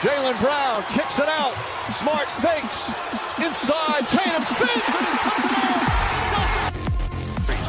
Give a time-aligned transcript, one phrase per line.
[0.00, 1.52] Jalen Brown kicks it out.
[1.92, 2.88] Smart fakes.
[3.36, 4.08] Inside.
[4.08, 4.84] Tatum spins.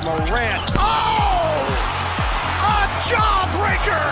[0.06, 0.64] Morant.
[0.80, 1.68] Oh!
[2.64, 4.06] A jawbreaker!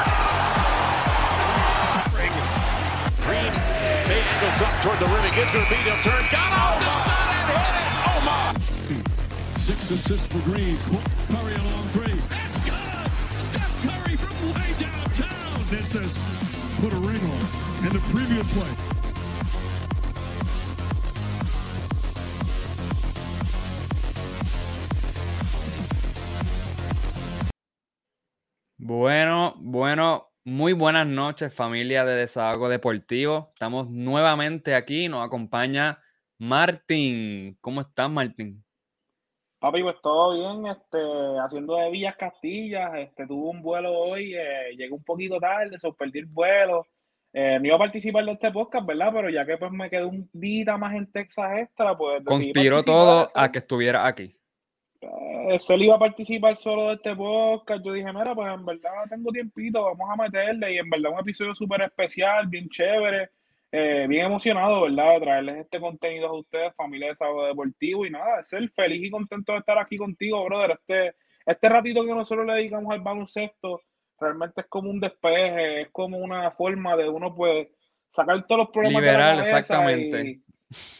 [3.23, 3.53] Green
[4.11, 5.23] angles up toward the rim.
[5.23, 5.79] He gives her a beat.
[5.87, 6.23] He'll turn.
[6.29, 7.87] Got off the shot and hit it.
[8.03, 8.51] Oh my!
[9.59, 10.77] Six assists for Green.
[11.31, 12.19] Curry along three.
[12.19, 13.11] It's good!
[13.39, 15.63] Steph Curry from way downtown.
[15.71, 16.11] That says
[16.81, 17.68] put a ring on.
[17.91, 18.89] The play.
[28.77, 33.49] Bueno, bueno, muy buenas noches familia de Desahogo Deportivo.
[33.53, 35.99] Estamos nuevamente aquí, nos acompaña
[36.37, 37.57] Martín.
[37.59, 38.63] ¿Cómo estás, Martín?
[39.57, 40.99] Papi, pues todo bien, este,
[41.43, 45.91] haciendo de Villas Castillas, este, tuve un vuelo hoy, eh, llegué un poquito tarde, se
[45.93, 46.85] perdí el vuelo.
[47.31, 49.11] Eh, no iba a participar de este podcast, ¿verdad?
[49.13, 53.27] Pero ya que pues me quedé un día más en Texas extra, pues Conspiró todo
[53.27, 53.31] ¿sabes?
[53.35, 54.35] a que estuviera aquí.
[55.01, 57.83] Eh, él iba a participar solo de este podcast.
[57.85, 60.73] Yo dije, mira, pues en verdad tengo tiempito, vamos a meterle.
[60.73, 63.29] Y en verdad un episodio súper especial, bien chévere,
[63.71, 65.13] eh, bien emocionado, ¿verdad?
[65.13, 68.05] De traerles este contenido a ustedes, familia de Sábado Deportivo.
[68.05, 70.71] Y nada, de ser feliz y contento de estar aquí contigo, brother.
[70.71, 73.81] Este, este ratito que nosotros le dedicamos al baloncesto,
[74.19, 77.67] realmente es como un despeje, es como una forma de uno, pues,
[78.11, 80.21] sacar todos los problemas de la Liberal, exactamente.
[80.21, 80.43] y-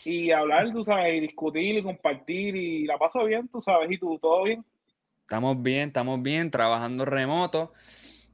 [0.04, 3.98] y hablar, tú sabes, y discutir y compartir y la paso bien, tú sabes, y
[3.98, 4.64] tú, todo bien.
[5.22, 7.74] Estamos bien, estamos bien, trabajando remoto,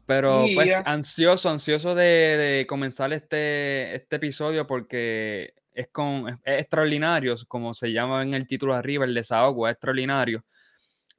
[0.06, 0.84] pero Y pues ya.
[0.86, 7.92] ansioso, ansioso de, de comenzar este, este episodio porque es, con, es extraordinario, como se
[7.92, 10.46] llama en el título arriba, el desahogo es extraordinario.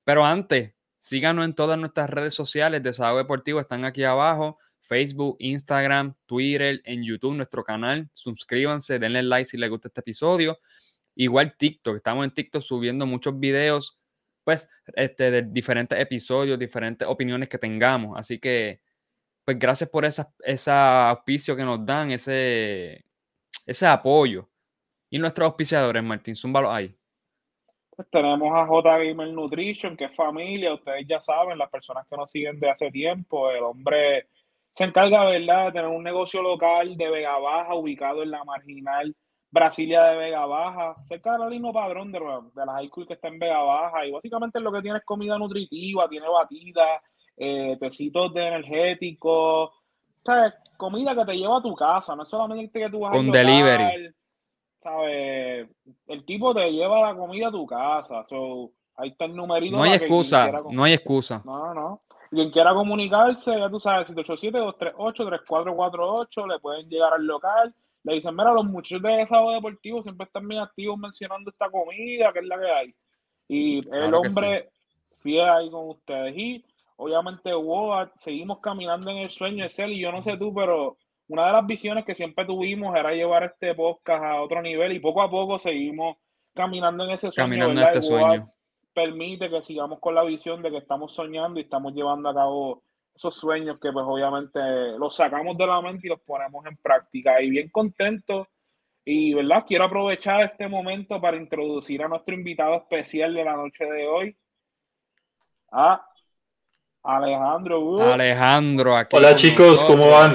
[0.05, 0.73] Pero antes,
[1.07, 7.05] síganos en todas nuestras redes sociales, Desahogo Deportivo, están aquí abajo, Facebook, Instagram, Twitter, en
[7.05, 10.59] YouTube, nuestro canal, suscríbanse, denle like si les gusta este episodio.
[11.15, 13.97] Igual TikTok, estamos en TikTok subiendo muchos videos
[14.43, 18.19] pues, este, de diferentes episodios, diferentes opiniones que tengamos.
[18.19, 18.81] Así que,
[19.45, 23.05] pues, gracias por esa, ese auspicio que nos dan, ese,
[23.65, 24.51] ese apoyo.
[25.09, 26.97] Y nuestros auspiciadores, Martín, zúmbalo ahí.
[27.97, 32.17] Pues tenemos a J Gamer Nutrition, que es familia, ustedes ya saben, las personas que
[32.17, 34.29] nos siguen de hace tiempo, el hombre
[34.75, 39.17] se encarga, ¿verdad?, de tener un negocio local de Vega Baja, ubicado en la marginal
[39.51, 43.15] Brasilia de Vega Baja, cerca de la línea Padrón de, de la high school que
[43.15, 47.01] está en Vega Baja, y básicamente lo que tiene es comida nutritiva, tiene batida,
[47.35, 49.71] eh, tecitos de energéticos,
[50.23, 50.53] ¿sabes?
[50.77, 53.47] Comida que te lleva a tu casa, no es solamente que tú vas Con local,
[53.47, 54.15] delivery.
[54.87, 55.69] ¿Sabes?
[56.07, 59.83] El tipo te lleva la comida a tu casa, so, ahí está el numerito No
[59.83, 61.43] hay excusa, no hay excusa.
[61.45, 62.03] no, no.
[62.31, 67.73] Quien quiera comunicarse, ya tú sabes, 787-238-3448, le pueden llegar al local.
[68.03, 72.33] Le dicen, mira, los muchachos de Sábado Deportivo siempre están bien activos mencionando esta comida,
[72.33, 72.93] que es la que hay.
[73.49, 74.71] Y el Claro hombre
[75.21, 76.37] fiel ahí con ustedes.
[76.37, 76.65] Y
[76.97, 80.97] obviamente, WOA, seguimos caminando en el sueño de ser, y yo no sé tú, pero
[81.29, 85.01] una de las visiones que siempre tuvimos era llevar este podcast a otro nivel, y
[85.01, 86.17] poco a poco seguimos
[86.55, 87.97] caminando en ese sueño, Caminando en ¿verdad?
[87.97, 88.53] este WOA sueño.
[88.95, 92.83] permite que sigamos con la visión de que estamos soñando y estamos llevando a cabo
[93.15, 94.61] esos sueños que pues obviamente
[94.99, 97.41] los sacamos de la mente y los ponemos en práctica.
[97.43, 98.49] Y bien contento
[99.09, 103.85] y verdad, quiero aprovechar este momento para introducir a nuestro invitado especial de la noche
[103.85, 104.37] de hoy,
[105.71, 106.05] a
[107.05, 107.81] Alejandro.
[107.81, 109.17] Uh, Alejandro, aquí.
[109.17, 110.33] Hola chicos, ¿cómo van?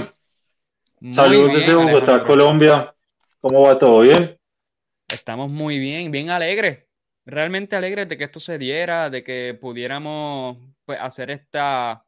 [1.02, 2.28] Muy Saludos bien, desde Bogotá, Alejandro.
[2.28, 2.96] Colombia.
[3.40, 4.40] ¿Cómo va todo bien?
[5.12, 6.86] Estamos muy bien, bien alegres,
[7.26, 12.06] realmente alegres de que esto se diera, de que pudiéramos pues, hacer esta,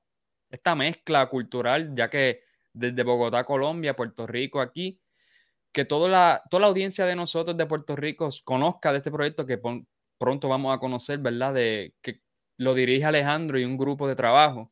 [0.49, 4.99] esta mezcla cultural, ya que desde Bogotá, Colombia, Puerto Rico, aquí,
[5.71, 9.45] que toda la, toda la audiencia de nosotros de Puerto Rico conozca de este proyecto
[9.45, 9.87] que pon-
[10.19, 11.53] pronto vamos a conocer, ¿verdad?
[11.55, 12.21] De que
[12.57, 14.71] lo dirige Alejandro y un grupo de trabajo.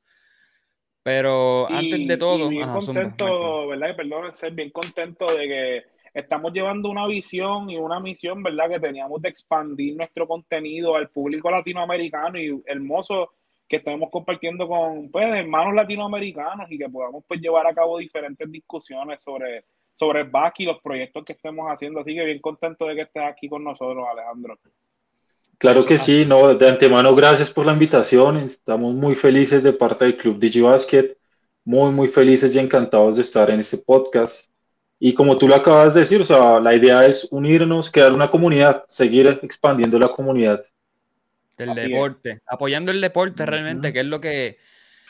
[1.03, 3.69] Pero y- antes de todo, y bien ajá, zumba, contento, Martín.
[3.69, 3.95] ¿verdad?
[3.95, 5.83] Perdón, ser bien contento de que
[6.13, 8.69] estamos llevando una visión y una misión, ¿verdad?
[8.69, 13.31] Que teníamos de expandir nuestro contenido al público latinoamericano y hermoso
[13.67, 18.51] que estemos compartiendo con pues, hermanos latinoamericanos y que podamos pues llevar a cabo diferentes
[18.51, 19.63] discusiones sobre,
[19.93, 22.01] sobre el básquet y los proyectos que estemos haciendo.
[22.01, 24.59] Así que bien contento de que estés aquí con nosotros, Alejandro.
[25.61, 28.37] Claro que sí, no, de antemano gracias por la invitación.
[28.37, 31.15] Estamos muy felices de parte del Club DigiBasket,
[31.65, 34.49] muy, muy felices y encantados de estar en este podcast.
[34.99, 38.31] Y como tú lo acabas de decir, o sea, la idea es unirnos, crear una
[38.31, 40.61] comunidad, seguir expandiendo la comunidad.
[41.57, 41.89] del Así es.
[41.89, 43.93] deporte, apoyando el deporte realmente, Ujú.
[43.93, 44.57] que es lo que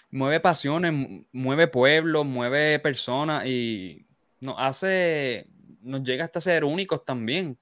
[0.10, 4.06] mueve pasiones, mu- mueve pueblos, mueve personas y
[4.42, 5.48] nos hace,
[5.82, 7.58] nos llega hasta ser únicos también.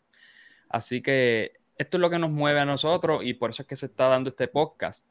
[0.69, 3.77] Así que esto es lo que nos mueve a nosotros y por eso es que
[3.77, 5.05] se está dando este podcast.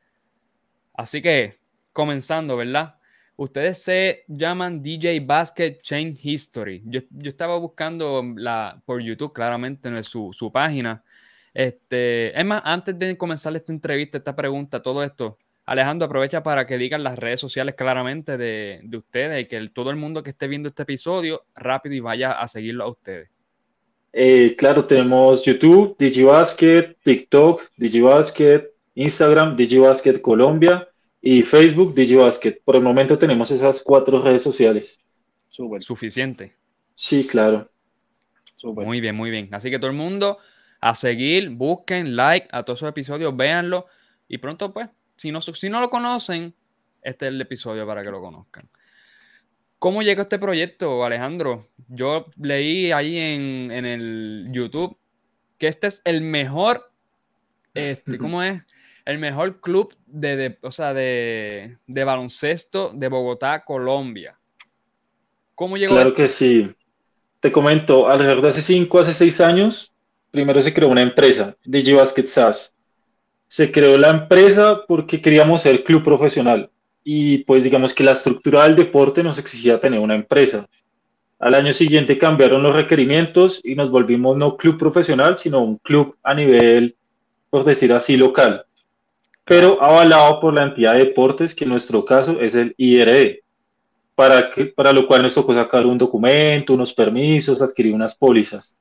[0.93, 1.59] Así que,
[1.95, 2.97] comenzando, ¿verdad?
[3.37, 6.83] Ustedes se llaman DJ Basket Chain History.
[6.85, 11.03] Yo, estaba buscando la, por YouTube, claramente, en su, su página.
[11.55, 16.67] Este, es más, antes de comenzar esta entrevista, esta pregunta, todo esto, Alejandro, aprovecha para
[16.67, 20.31] que digan las redes sociales claramente de, de ustedes y que todo el mundo que
[20.31, 23.38] esté viendo este episodio rápido y vaya a seguirlo a ustedes.
[24.13, 30.89] Eh, claro, tenemos YouTube, DigiBasket, TikTok, DigiBasket, Instagram, DigiBasket Colombia
[31.21, 32.63] y Facebook, DigiBasket.
[32.65, 35.01] Por el momento tenemos esas cuatro redes sociales.
[35.81, 36.57] Suficiente.
[36.95, 37.71] Sí, claro.
[38.63, 39.49] Muy bien, muy bien.
[39.53, 40.39] Así que todo el mundo
[40.81, 43.87] a seguir, busquen, like a todos esos episodios, véanlo
[44.29, 46.55] y pronto pues, si no, si no lo conocen,
[47.03, 48.69] este es el episodio para que lo conozcan.
[49.79, 51.69] ¿Cómo llegó este proyecto, Alejandro?
[51.89, 54.97] Yo leí ahí en, el YouTube
[55.57, 56.91] que este es el mejor,
[57.75, 58.63] este, ¿cómo es?
[59.05, 64.39] El mejor club de, o sea, de, baloncesto de Bogotá, Colombia.
[65.55, 65.95] ¿Cómo llegó?
[65.95, 66.71] Claro que sí.
[67.41, 69.93] Te comento, alrededor de hace 5, hace 6 años,
[70.33, 72.75] primero se creó una empresa, DJ Basket SAS.
[73.47, 76.71] Se creó la empresa porque queríamos ser club profesional
[77.11, 80.69] y pues digamos que la estructura del deporte nos exigía tener una empresa.
[81.39, 86.17] Al año siguiente cambiaron los requerimientos y nos volvimos no club profesional, sino un club
[86.23, 86.97] a nivel,
[87.49, 88.67] por decir así, local,
[89.43, 93.41] pero avalado por la entidad de deportes, que en nuestro caso es el IRE,
[94.15, 98.77] para, que, para lo cual nos tocó sacar un documento, unos permisos, adquirir unas pólizas.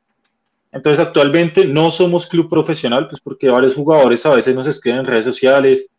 [0.73, 5.05] Entonces actualmente no somos club profesional, pues porque varios jugadores a veces nos escriben en
[5.05, 5.89] redes sociales,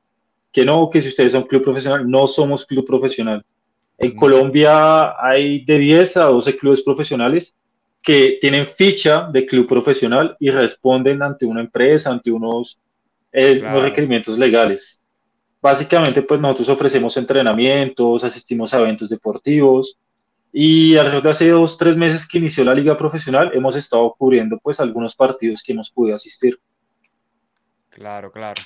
[0.53, 3.45] que no, que si ustedes son club profesional, no somos club profesional.
[3.99, 7.57] En Colombia hay de 10 a 12 clubes profesionales
[8.01, 12.79] que tienen ficha de club profesional y responden ante una empresa, ante unos,
[13.33, 15.03] eh, unos requerimientos legales.
[15.61, 19.99] Básicamente, pues nosotros ofrecemos entrenamientos, asistimos a eventos deportivos
[20.53, 24.59] y alrededor de hace dos, tres meses que inició la liga profesional, hemos estado cubriendo
[24.63, 26.59] pues algunos partidos que hemos podido asistir.
[27.91, 28.63] Claro, claro.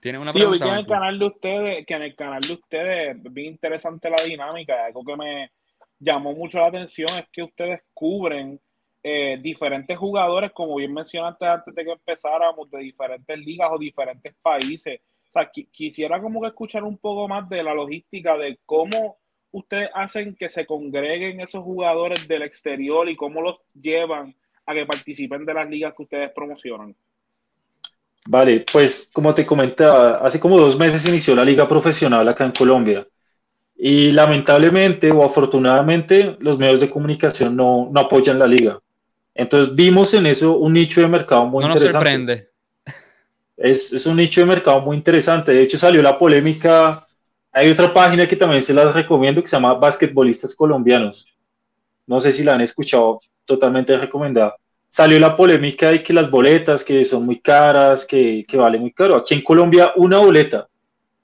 [0.00, 2.40] Tiene una sí, yo vi que en el canal de ustedes, que en el canal
[2.40, 5.50] de ustedes, bien interesante la dinámica, algo que me
[5.98, 8.60] llamó mucho la atención es que ustedes cubren
[9.02, 14.34] eh, diferentes jugadores, como bien mencionaste antes de que empezáramos, de diferentes ligas o diferentes
[14.40, 15.00] países.
[15.28, 19.18] O sea, quisiera como que escuchar un poco más de la logística de cómo
[19.50, 24.34] ustedes hacen que se congreguen esos jugadores del exterior y cómo los llevan
[24.66, 26.94] a que participen de las ligas que ustedes promocionan.
[28.30, 32.52] Vale, pues como te comentaba, hace como dos meses inició la liga profesional acá en
[32.52, 33.06] Colombia
[33.74, 38.78] y lamentablemente o afortunadamente los medios de comunicación no, no apoyan la liga.
[39.34, 41.94] Entonces vimos en eso un nicho de mercado muy no interesante.
[41.94, 42.48] Nos sorprende.
[43.56, 45.52] Es, es un nicho de mercado muy interesante.
[45.52, 47.06] De hecho salió la polémica.
[47.50, 51.26] Hay otra página que también se las recomiendo que se llama Basquetbolistas Colombianos.
[52.06, 54.54] No sé si la han escuchado, totalmente recomendada
[54.88, 58.92] salió la polémica de que las boletas, que son muy caras, que, que vale muy
[58.92, 59.16] caro.
[59.16, 60.68] Aquí en Colombia, una boleta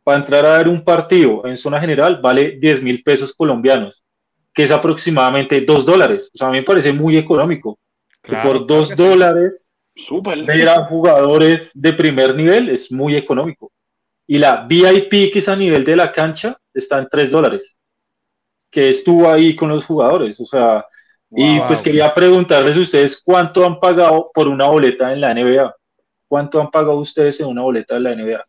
[0.04, 4.04] para entrar a ver un partido en zona general vale 10 mil pesos colombianos,
[4.52, 6.30] que es aproximadamente 2 dólares.
[6.34, 7.78] O sea, a mí me parece muy económico.
[8.22, 9.66] que por 2 dólares
[10.46, 13.72] ver a jugadores de primer nivel es muy económico.
[14.26, 17.76] Y la VIP, que es a nivel de la cancha, está en 3 dólares,
[18.70, 20.38] que estuvo ahí con los jugadores.
[20.40, 20.84] O sea,
[21.30, 25.74] y pues quería preguntarles a ustedes cuánto han pagado por una boleta en la NBA.
[26.28, 28.44] ¿Cuánto han pagado ustedes en una boleta en la NBA?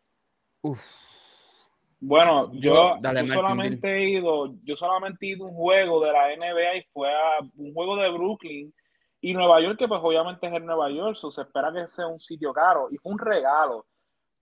[2.00, 6.76] Bueno, yo, solamente he ido, yo solamente he ido a un juego de la NBA
[6.76, 8.74] y fue a un juego de Brooklyn.
[9.20, 12.20] Y Nueva York, que pues obviamente es en Nueva York, se espera que sea un
[12.20, 12.88] sitio caro.
[12.90, 13.86] Y fue un regalo,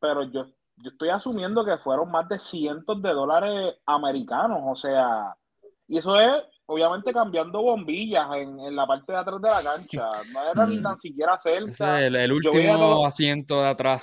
[0.00, 5.34] pero yo, yo estoy asumiendo que fueron más de cientos de dólares americanos, o sea,
[5.86, 10.10] y eso es obviamente cambiando bombillas en, la parte de atrás de la cancha.
[10.32, 10.82] No era ni mm.
[10.82, 12.04] tan siquiera cerca.
[12.04, 14.02] el, último asiento de atrás.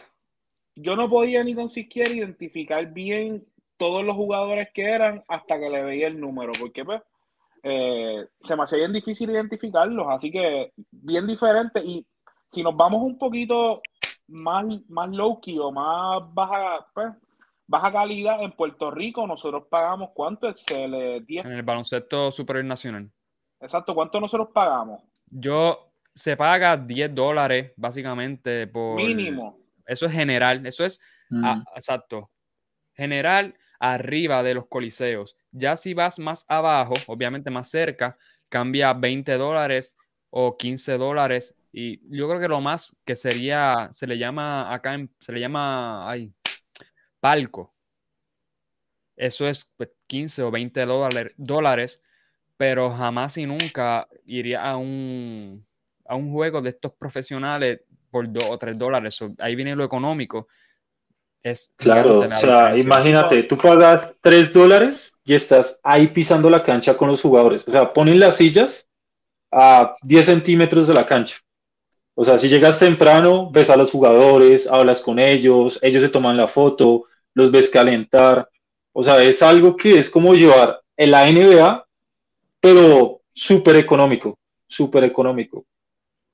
[0.75, 3.45] Yo no podía ni tan siquiera identificar bien
[3.77, 7.01] todos los jugadores que eran hasta que le veía el número, porque pues
[7.63, 11.81] eh, se me hacía bien difícil identificarlos, así que bien diferente.
[11.83, 12.05] Y
[12.49, 13.81] si nos vamos un poquito
[14.27, 17.07] más, más low-key o más baja, pues,
[17.71, 21.45] baja calidad en Puerto Rico, nosotros pagamos cuánto es el 10.
[21.45, 23.09] En el baloncesto superior nacional.
[23.61, 25.01] Exacto, ¿cuánto nosotros pagamos?
[25.25, 29.57] Yo se paga 10 dólares básicamente por mínimo.
[29.85, 30.99] Eso es general, eso es
[31.73, 32.29] exacto.
[32.93, 35.37] General arriba de los coliseos.
[35.51, 38.17] Ya si vas más abajo, obviamente más cerca,
[38.49, 39.95] cambia 20 dólares
[40.29, 41.55] o 15 dólares.
[41.71, 46.09] Y yo creo que lo más que sería, se le llama acá, se le llama,
[46.09, 46.33] ay,
[47.21, 47.73] palco.
[49.15, 49.73] Eso es
[50.07, 50.85] 15 pues, o 20
[51.37, 52.01] dólares,
[52.57, 55.65] pero jamás y nunca iría a un,
[56.05, 59.19] a un juego de estos profesionales por 2 o 3 dólares.
[59.39, 60.47] ahí viene lo económico.
[61.43, 66.97] Es claro, o sea, imagínate, tú pagas 3 dólares y estás ahí pisando la cancha
[66.97, 67.67] con los jugadores.
[67.67, 68.87] O sea, ponen las sillas
[69.51, 71.37] a 10 centímetros de la cancha.
[72.13, 76.37] O sea, si llegas temprano, ves a los jugadores, hablas con ellos, ellos se toman
[76.37, 78.49] la foto, los ves calentar.
[78.93, 81.85] O sea, es algo que es como llevar el NBA,
[82.59, 85.65] pero súper económico, súper económico.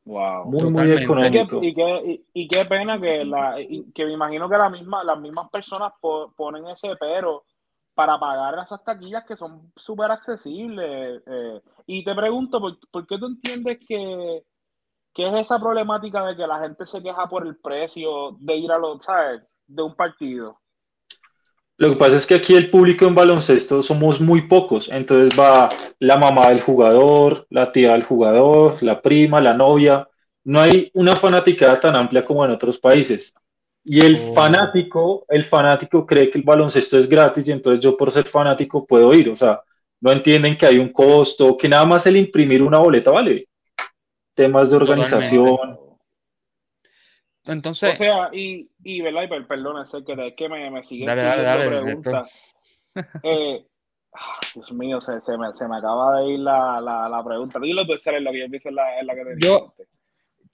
[0.06, 0.46] Wow.
[0.46, 1.62] Muy, muy económico.
[1.62, 3.58] Y qué, y, qué pena que, la,
[3.94, 5.92] que me imagino que la misma, las mismas personas
[6.36, 7.44] ponen ese pero
[7.94, 11.24] para pagar esas taquillas que son súper accesibles.
[11.25, 11.62] Eh.
[11.88, 14.44] y te pregunto, ¿por, qué tú entiendes que,
[15.13, 18.72] que, es esa problemática de que la gente se queja por el precio de ir
[18.72, 19.42] a los, ¿sabes?
[19.66, 20.60] De un partido.
[21.80, 25.70] Lo que pasa es que aquí el público en baloncesto somos muy pocos, entonces va
[26.00, 30.08] la mamá del jugador, la tía del jugador, la prima, la novia.
[30.44, 33.36] No hay una fanaticada tan amplia como en otros países.
[33.84, 34.34] Y el oh.
[34.34, 38.86] fanático, el fanático cree que el baloncesto es gratis y entonces yo por ser fanático
[38.86, 39.30] puedo ir.
[39.30, 39.62] O sea,
[40.02, 43.48] no entienden que hay un costo, que nada más el imprimir una boleta vale.
[44.34, 45.87] Temas de organización.
[47.48, 47.94] Entonces.
[47.94, 49.24] O sea, y, y ¿verdad?
[49.24, 52.25] Y perdón, es que, que me, me sigue dale, dale, dale, pregunta.
[53.22, 53.63] Eh,
[54.13, 57.60] ah, Dios mío, se, se, me, se, me, acaba de ir la, la, la pregunta.
[57.60, 59.75] Dilo tú, es la que yo empiezo en la, la que te yo,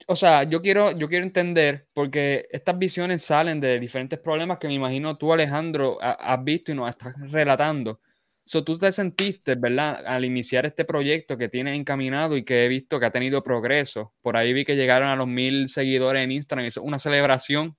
[0.08, 4.66] O sea, yo quiero, yo quiero entender, porque estas visiones salen de diferentes problemas que
[4.68, 8.00] me imagino tú, Alejandro, has visto y nos estás relatando.
[8.46, 10.04] So, tú te sentiste, ¿verdad?
[10.06, 14.12] Al iniciar este proyecto que tienes encaminado y que he visto que ha tenido progreso.
[14.20, 16.66] Por ahí vi que llegaron a los mil seguidores en Instagram.
[16.66, 17.74] Eso es una celebración.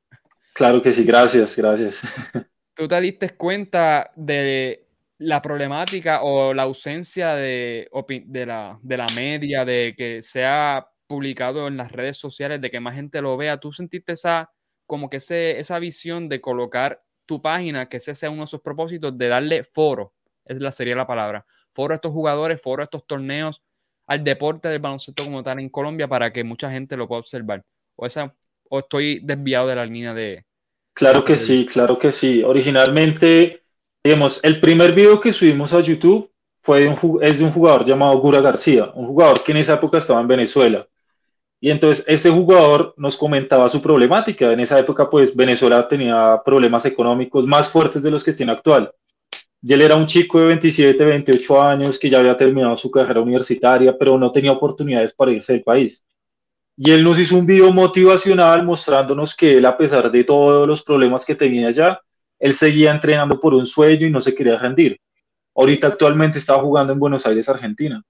[0.53, 2.01] Claro que sí, gracias, gracias.
[2.73, 4.87] ¿Tú te diste cuenta de
[5.19, 7.87] la problemática o la ausencia de,
[8.25, 12.79] de, la, de la media, de que sea publicado en las redes sociales, de que
[12.79, 13.59] más gente lo vea?
[13.59, 14.51] ¿Tú sentiste esa,
[14.87, 18.61] como que ese, esa visión de colocar tu página, que ese sea uno de sus
[18.61, 20.15] propósitos, de darle foro
[20.45, 21.45] es la, sería la palabra.
[21.73, 23.61] Foro a estos jugadores, foro a estos torneos,
[24.07, 27.63] al deporte del baloncesto como tal en Colombia para que mucha gente lo pueda observar.
[27.95, 28.33] O, esa,
[28.69, 30.45] o estoy desviado de la línea de...
[30.93, 32.43] Claro que sí, claro que sí.
[32.43, 33.63] Originalmente,
[34.03, 38.17] digamos, el primer video que subimos a YouTube fue un, es de un jugador llamado
[38.19, 40.87] Gura García, un jugador que en esa época estaba en Venezuela.
[41.59, 44.51] Y entonces ese jugador nos comentaba su problemática.
[44.51, 48.93] En esa época, pues Venezuela tenía problemas económicos más fuertes de los que tiene actual.
[49.67, 53.19] Y él era un chico de 27, 28 años que ya había terminado su carrera
[53.19, 56.05] universitaria, pero no tenía oportunidades para irse del país.
[56.77, 60.83] Y él nos hizo un video motivacional mostrándonos que él, a pesar de todos los
[60.83, 61.99] problemas que tenía ya,
[62.37, 64.99] él seguía entrenando por un sueño y no se quería rendir.
[65.55, 68.03] Ahorita actualmente está jugando en Buenos Aires, Argentina.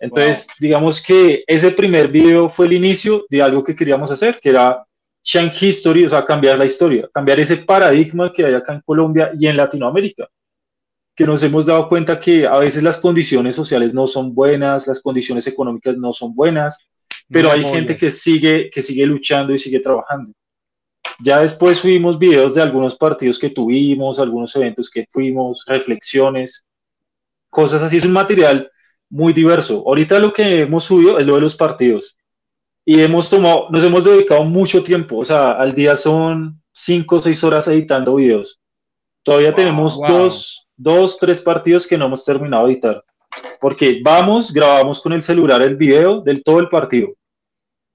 [0.00, 4.48] Entonces, digamos que ese primer video fue el inicio de algo que queríamos hacer, que
[4.48, 4.84] era
[5.22, 9.30] change history, o sea, cambiar la historia, cambiar ese paradigma que hay acá en Colombia
[9.38, 10.28] y en Latinoamérica
[11.18, 15.00] que nos hemos dado cuenta que a veces las condiciones sociales no son buenas, las
[15.00, 16.78] condiciones económicas no son buenas,
[17.28, 20.32] pero hay gente que sigue, que sigue luchando y sigue trabajando.
[21.18, 26.64] Ya después subimos videos de algunos partidos que tuvimos, algunos eventos que fuimos, reflexiones,
[27.50, 27.96] cosas así.
[27.96, 28.70] Es un material
[29.10, 29.82] muy diverso.
[29.88, 32.16] Ahorita lo que hemos subido es lo de los partidos.
[32.84, 37.22] Y hemos tomado, nos hemos dedicado mucho tiempo, o sea, al día son cinco o
[37.22, 38.60] seis horas editando videos.
[39.24, 43.04] Todavía tenemos dos, dos, tres partidos que no hemos terminado de editar.
[43.60, 47.12] Porque vamos, grabamos con el celular el video del todo el partido,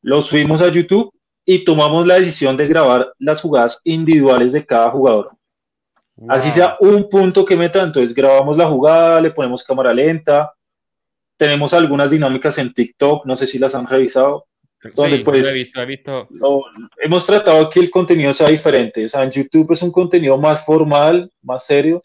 [0.04, 1.12] lo subimos a YouTube
[1.46, 5.32] y tomamos la decisión de grabar las jugadas individuales de cada jugador.
[6.28, 10.54] Así sea un punto que meta, entonces grabamos la jugada, le ponemos cámara lenta,
[11.38, 14.46] tenemos algunas dinámicas en TikTok, no sé si las han revisado,
[14.96, 16.28] donde pues he visto, he visto.
[17.00, 19.06] hemos tratado que el contenido sea diferente.
[19.06, 22.02] O sea, en YouTube es un contenido más formal, más serio,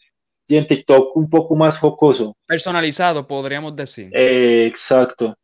[0.49, 2.35] y en TikTok un poco más jocoso.
[2.47, 4.09] Personalizado, podríamos decir.
[4.13, 5.37] Eh, exacto.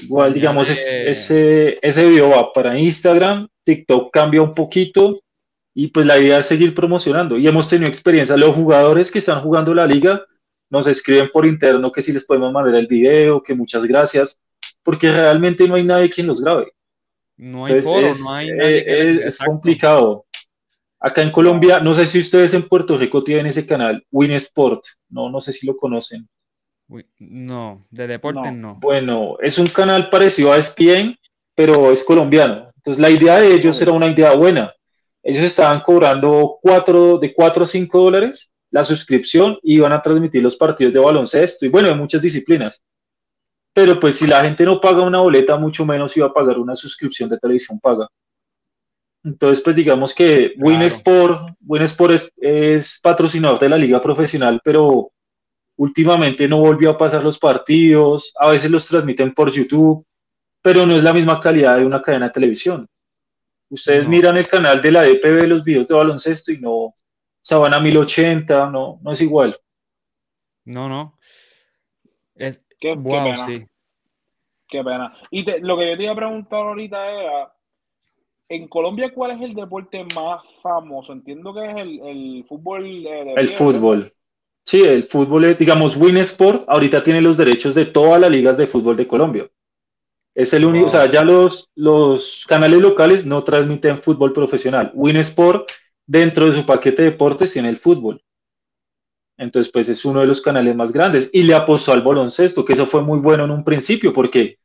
[0.00, 5.20] Igual, digamos, ese, ese video va para Instagram, TikTok cambia un poquito
[5.74, 7.36] y pues la idea es seguir promocionando.
[7.36, 8.36] Y hemos tenido experiencia.
[8.36, 10.24] Los jugadores que están jugando la liga
[10.70, 14.40] nos escriben por interno que si les podemos mandar el video, que muchas gracias,
[14.82, 16.72] porque realmente no hay nadie quien los grabe.
[17.36, 20.24] No hay foro, no hay nadie es complicado.
[21.00, 24.84] Acá en Colombia, no sé si ustedes en Puerto Rico tienen ese canal, Win Sport,
[25.08, 26.28] no, no sé si lo conocen.
[27.18, 28.78] No, de deportes no.
[28.80, 31.16] Bueno, es un canal parecido a ESPN,
[31.54, 32.70] pero es colombiano.
[32.76, 34.74] Entonces la idea de ellos era una idea buena.
[35.22, 40.42] Ellos estaban cobrando cuatro, de 4 a 5 dólares la suscripción y iban a transmitir
[40.42, 42.82] los partidos de baloncesto y bueno, de muchas disciplinas.
[43.72, 46.74] Pero pues si la gente no paga una boleta, mucho menos iba a pagar una
[46.74, 48.08] suscripción de televisión paga.
[49.22, 50.78] Entonces, pues digamos que claro.
[50.78, 55.12] Winsport, Winsport es, es patrocinador de la liga profesional, pero
[55.76, 60.06] últimamente no volvió a pasar los partidos, a veces los transmiten por YouTube,
[60.62, 62.88] pero no es la misma calidad de una cadena de televisión.
[63.68, 64.10] Ustedes no.
[64.10, 66.94] miran el canal de la DPB de los videos de baloncesto y no,
[67.42, 69.58] Sabana 1080, no, no es igual.
[70.64, 71.18] No, no.
[72.34, 73.46] Es, qué, wow, qué pena.
[73.46, 73.66] sí.
[74.68, 75.12] Qué pena.
[75.30, 77.52] Y te, lo que yo te iba a preguntar ahorita era,
[78.50, 81.12] en Colombia, ¿cuál es el deporte más famoso?
[81.12, 82.84] Entiendo que es el, el fútbol.
[83.06, 84.12] eh, de El pie, fútbol.
[84.66, 88.96] Sí, el fútbol, digamos, Winsport ahorita tiene los derechos de todas las ligas de fútbol
[88.96, 89.48] de Colombia.
[90.34, 90.86] Es el único, Wow.
[90.86, 94.92] o sea, ya los, los canales locales no transmiten fútbol profesional.
[94.94, 95.70] Winsport,
[96.06, 98.22] dentro de su paquete de deportes, tiene el fútbol.
[99.38, 101.30] Entonces, pues es uno de los canales más grandes.
[101.32, 104.58] Y le apostó al baloncesto, que eso fue muy bueno en un principio, porque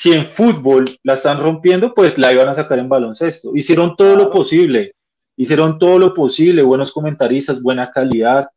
[0.00, 3.54] si en fútbol la están rompiendo, pues la iban a sacar en baloncesto.
[3.54, 4.94] Hicieron todo lo posible,
[5.36, 8.48] hicieron todo lo posible, buenos comentaristas, buena calidad,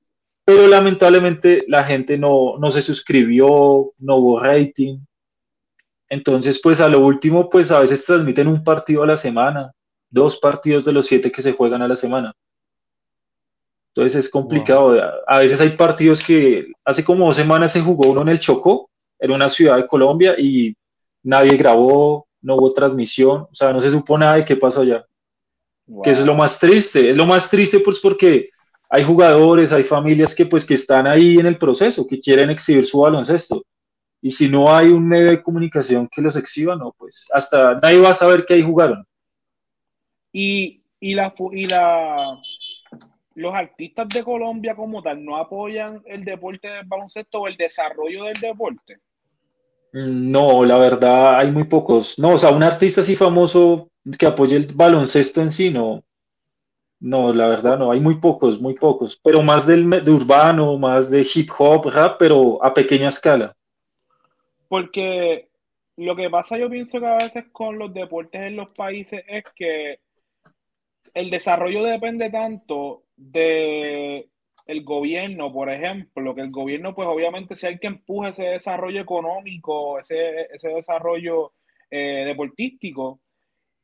[0.46, 5.00] pero lamentablemente la gente no, no se suscribió, no hubo rating.
[6.08, 9.74] Entonces, pues a lo último, pues a veces transmiten un partido a la semana,
[10.10, 12.32] dos partidos de los siete que se juegan a la semana.
[13.90, 14.92] Entonces es complicado.
[15.02, 18.40] A- A veces hay partidos que hace como dos semanas se jugó uno en el
[18.40, 20.74] Chocó, en una ciudad de Colombia, y
[21.24, 25.06] nadie grabó, no hubo transmisión, o sea, no se supo nada de qué pasó allá.
[26.04, 27.10] Que eso es lo más triste.
[27.10, 28.50] Es lo más triste, pues, porque
[28.90, 32.86] hay jugadores, hay familias que, pues, que están ahí en el proceso, que quieren exhibir
[32.86, 33.66] su baloncesto.
[34.22, 38.00] Y si no hay un medio de comunicación que los exhiba, no, pues, hasta nadie
[38.00, 39.06] va a saber que ahí jugaron.
[40.32, 42.40] Y, y, la, y la,
[43.36, 48.26] los artistas de Colombia como tal no apoyan el deporte del baloncesto o el desarrollo
[48.26, 49.00] del deporte.
[49.94, 52.18] No, la verdad, hay muy pocos.
[52.18, 56.04] No, o sea, un artista así famoso que apoye el baloncesto en sí, no.
[57.00, 59.20] No, la verdad, no, hay muy pocos, muy pocos.
[59.24, 63.54] Pero más del, de urbano, más de hip hop, rap, pero a pequeña escala.
[64.68, 65.50] Porque
[65.98, 69.44] lo que pasa, yo pienso que a veces con los deportes en los países es
[69.56, 70.00] que
[71.14, 74.28] el desarrollo depende tanto de
[74.66, 79.02] el gobierno, por ejemplo, que el gobierno, pues obviamente, si hay que empuje ese desarrollo
[79.02, 81.54] económico, ese, ese desarrollo
[81.92, 83.22] eh, deportístico.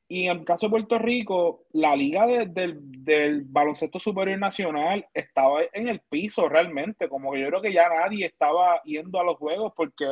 [0.08, 5.08] Y en el caso de Puerto Rico, la liga de- del, del baloncesto superior nacional
[5.14, 9.24] estaba en el piso realmente, como que yo creo que ya nadie estaba yendo a
[9.24, 10.06] los juegos porque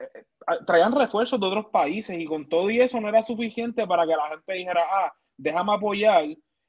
[0.00, 0.24] eh,
[0.66, 4.16] traían refuerzos de otros países y con todo y eso no era suficiente para que
[4.16, 6.24] la gente dijera, ah, déjame apoyar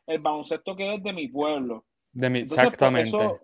[0.08, 1.86] el baloncesto que es de mi pueblo.
[2.12, 3.10] De mi- Entonces, pues, exactamente.
[3.10, 3.40] eso,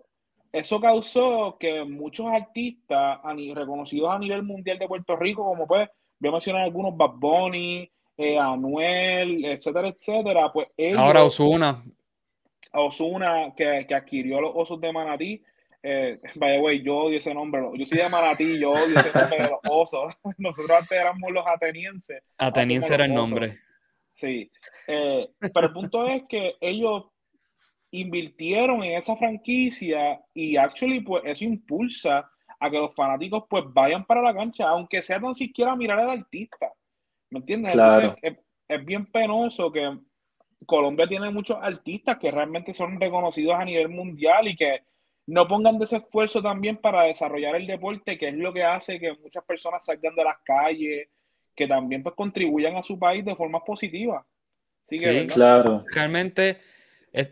[0.52, 3.20] eso causó que muchos artistas
[3.54, 7.90] reconocidos a nivel mundial de Puerto Rico, como pues, voy a mencionar algunos, Bad Bunny,
[8.16, 11.84] eh, Anuel, etcétera, etcétera, pues ellos, Ahora Osuna.
[12.72, 15.42] Osuna, que, que adquirió los osos de Manatí,
[15.82, 19.12] eh, by the way, yo odio ese nombre, yo soy de Manatí, yo odio ese
[19.18, 23.58] nombre de los osos, nosotros antes éramos los atenienses, Ateniense era el nombre.
[24.12, 24.50] Sí,
[24.88, 27.04] eh, pero el punto es que ellos
[28.00, 34.04] invirtieron en esa franquicia y actually pues eso impulsa a que los fanáticos pues vayan
[34.04, 36.72] para la cancha, aunque sea tan siquiera a mirar al artista,
[37.30, 37.72] ¿me entiendes?
[37.72, 37.94] Claro.
[37.94, 39.98] Entonces es, es bien penoso que
[40.64, 44.82] Colombia tiene muchos artistas que realmente son reconocidos a nivel mundial y que
[45.26, 48.98] no pongan de ese esfuerzo también para desarrollar el deporte, que es lo que hace
[48.98, 51.08] que muchas personas salgan de las calles,
[51.54, 54.24] que también pues contribuyan a su país de forma positiva.
[54.86, 55.26] Así que, Sí.
[55.26, 55.82] Claro.
[55.92, 56.58] Realmente,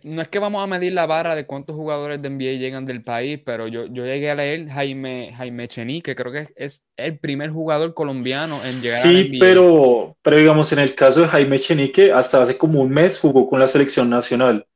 [0.05, 3.05] no es que vamos a medir la barra de cuántos jugadores de NBA llegan del
[3.05, 6.87] país, pero yo, yo llegué a leer Jaime, Jaime Chení, que creo que es, es
[6.97, 9.65] el primer jugador colombiano en llegar a la Sí, NBA.
[9.65, 13.49] pero, pero digamos, en el caso de Jaime Chenique, hasta hace como un mes jugó
[13.49, 14.67] con la selección nacional.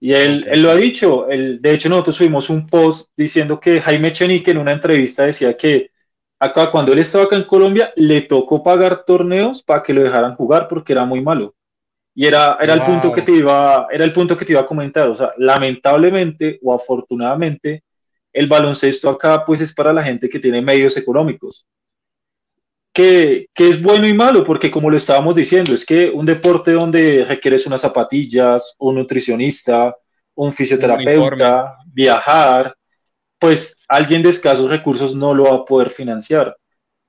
[0.00, 3.80] Y él, él lo ha dicho, él- de hecho nosotros subimos un post diciendo que
[3.80, 5.90] Jaime Chenique en una entrevista decía que
[6.40, 10.36] acá cuando él estaba acá en Colombia le tocó pagar torneos para que lo dejaran
[10.36, 11.54] jugar porque era muy malo.
[12.20, 14.66] Y era, era el punto que te iba, era el punto que te iba a
[14.66, 15.08] comentar.
[15.08, 17.84] O sea, lamentablemente o afortunadamente,
[18.30, 21.66] el baloncesto acá pues es para la gente que tiene medios económicos
[22.92, 26.72] que, que es bueno y malo, porque como lo estábamos diciendo, es que un deporte
[26.72, 29.96] donde requieres unas zapatillas, un nutricionista,
[30.34, 32.74] un fisioterapeuta, viajar,
[33.38, 36.54] pues alguien de escasos recursos no lo va a poder financiar.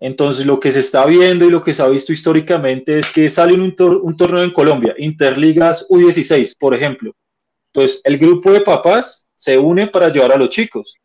[0.02, 3.30] Entonces, lo que se está viendo y lo que se ha visto históricamente es que
[3.30, 7.14] sale un, un torneo en Colombia, Interligas U16, por ejemplo.
[7.72, 10.96] Entonces, el grupo de papás se une para llevar a los chicos.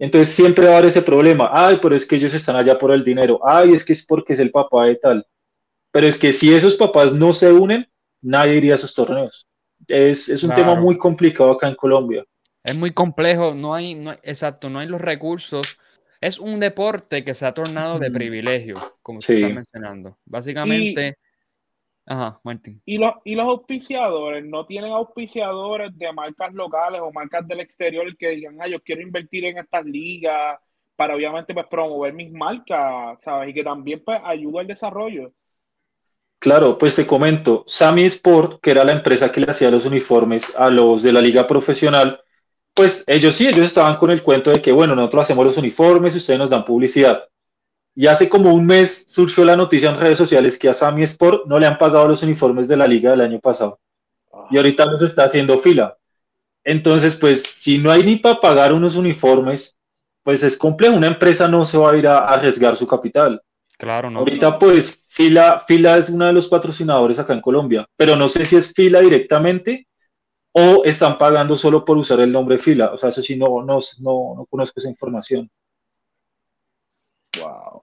[0.00, 1.48] Entonces, siempre va a haber ese problema.
[1.52, 3.38] Ay, pero es que ellos están allá por el dinero.
[3.46, 5.24] Ay, es que es porque es el papá de tal.
[5.92, 7.88] Pero es que si esos papás no se unen,
[8.20, 9.46] nadie iría a esos torneos.
[9.86, 12.24] Es, es un tema muy complicado acá en Colombia.
[12.64, 15.78] Es muy complejo, no hay, no exacto, no hay los recursos.
[16.24, 20.16] Es un deporte que se ha tornado de privilegio, como se está mencionando.
[20.24, 21.18] Básicamente,
[22.06, 22.80] ajá, Martín.
[22.86, 28.16] ¿y los, y los auspiciadores, ¿no tienen auspiciadores de marcas locales o marcas del exterior
[28.16, 30.58] que digan, ah, yo quiero invertir en estas ligas
[30.96, 33.50] para obviamente pues, promover mis marcas, ¿sabes?
[33.50, 35.30] Y que también pues ayuda al desarrollo.
[36.38, 40.54] Claro, pues te comento, Sami Sport, que era la empresa que le hacía los uniformes
[40.56, 42.23] a los de la liga profesional,
[42.74, 46.14] pues ellos sí, ellos estaban con el cuento de que, bueno, nosotros hacemos los uniformes
[46.14, 47.24] y ustedes nos dan publicidad.
[47.94, 51.46] Y hace como un mes surgió la noticia en redes sociales que a Sami Sport
[51.46, 53.78] no le han pagado los uniformes de la liga del año pasado.
[54.50, 55.96] Y ahorita nos está haciendo fila.
[56.64, 59.78] Entonces, pues, si no hay ni para pagar unos uniformes,
[60.24, 60.96] pues es complejo.
[60.96, 63.40] Una empresa no se va a ir a arriesgar su capital.
[63.78, 64.20] Claro, no.
[64.20, 68.44] Ahorita, pues, Fila, Fila es uno de los patrocinadores acá en Colombia, pero no sé
[68.44, 69.86] si es Fila directamente
[70.56, 72.92] o están pagando solo por usar el nombre Fila.
[72.92, 75.50] O sea, eso sí, no, no, no, conozco esa información.
[77.40, 77.82] Wow.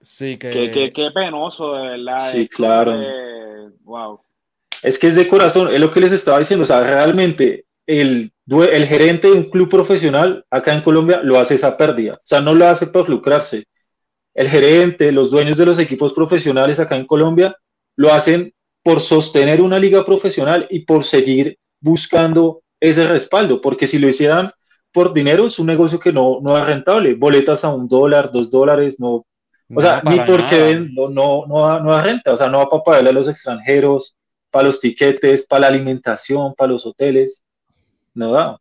[0.00, 0.92] Sí, que...
[0.94, 2.30] Qué, penoso, de verdad.
[2.30, 2.96] Sí, claro.
[3.80, 4.20] Wow.
[4.82, 6.62] Es que es de corazón, es lo que les estaba diciendo.
[6.62, 11.56] O sea, realmente el, el gerente de un club profesional acá en Colombia lo hace
[11.56, 12.14] esa pérdida.
[12.14, 13.64] O sea, no lo hace por lucrarse
[14.32, 17.56] el gerente, los dueños de los equipos profesionales acá en Colombia,
[17.96, 23.98] lo hacen por sostener una liga profesional y por seguir buscando ese respaldo, porque si
[23.98, 24.50] lo hicieran
[24.92, 28.50] por dinero es un negocio que no, no es rentable, boletas a un dólar, dos
[28.50, 29.24] dólares, no,
[29.74, 32.68] o sea, ni porque ven, no, no, no, no da renta, o sea, no va
[32.68, 34.16] para pagarle a los extranjeros,
[34.50, 37.44] para los tiquetes, para la alimentación, para los hoteles,
[38.14, 38.60] no da.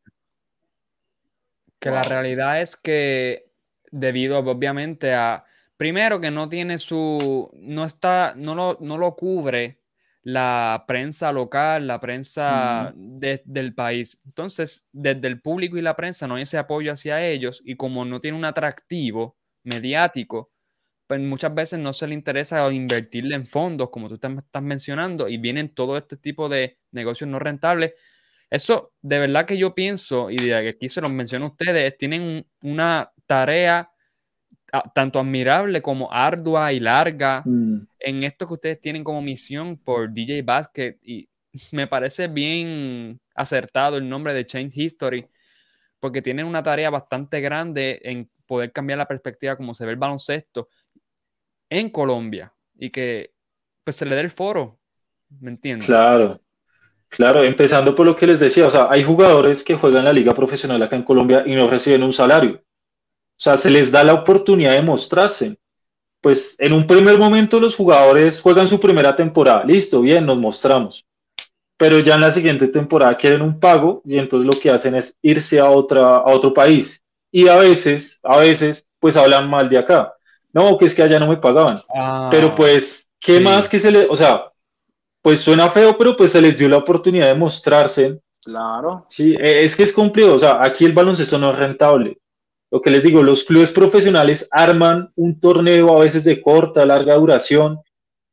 [1.79, 3.49] Que la realidad es que
[3.91, 5.45] debido obviamente a
[5.77, 9.79] primero que no tiene su, no está, no lo, no lo cubre
[10.25, 14.19] la prensa local, la prensa del país.
[14.25, 18.05] Entonces, desde el público y la prensa no hay ese apoyo hacia ellos y como
[18.05, 20.51] no tiene un atractivo mediático,
[21.05, 25.37] pues muchas veces no se le interesa invertirle en fondos, como tú estás mencionando, y
[25.37, 27.93] vienen todo este tipo de negocios no rentables.
[28.49, 32.47] Eso, de verdad que yo pienso, y de aquí se los menciono a ustedes, tienen
[32.63, 33.91] una tarea
[34.93, 37.87] tanto admirable como ardua y larga mm.
[37.99, 41.29] en esto que ustedes tienen como misión por DJ Basket y
[41.71, 45.27] me parece bien acertado el nombre de Change History
[45.99, 49.97] porque tienen una tarea bastante grande en poder cambiar la perspectiva como se ve el
[49.97, 50.69] baloncesto
[51.69, 53.31] en Colombia y que
[53.83, 54.79] pues se le dé el foro,
[55.39, 55.85] ¿me entiendes?
[55.85, 56.41] Claro,
[57.07, 60.33] claro, empezando por lo que les decía, o sea, hay jugadores que juegan la liga
[60.33, 62.64] profesional acá en Colombia y no reciben un salario.
[63.37, 65.57] O sea, se les da la oportunidad de mostrarse.
[66.21, 71.05] Pues en un primer momento los jugadores juegan su primera temporada, listo, bien, nos mostramos.
[71.77, 75.17] Pero ya en la siguiente temporada quieren un pago y entonces lo que hacen es
[75.21, 77.03] irse a, otra, a otro país.
[77.29, 80.13] Y a veces, a veces, pues hablan mal de acá.
[80.53, 81.83] No, que es que allá no me pagaban.
[81.93, 84.53] Ah, pero pues, ¿qué más que se les, o sea,
[85.21, 88.21] pues suena feo, pero pues se les dio la oportunidad de mostrarse.
[88.41, 89.05] Claro.
[89.09, 90.33] Sí, e, es que es cumplido.
[90.33, 92.17] O sea, aquí el baloncesto no es rentable
[92.75, 97.15] lo que les digo, los clubes profesionales arman un torneo a veces de corta, larga
[97.15, 97.79] duración,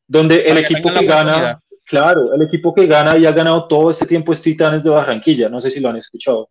[0.09, 4.05] donde el equipo que gana, claro, el equipo que gana y ha ganado todo este
[4.05, 6.49] tiempo es Titanes de Barranquilla, no sé si lo han escuchado.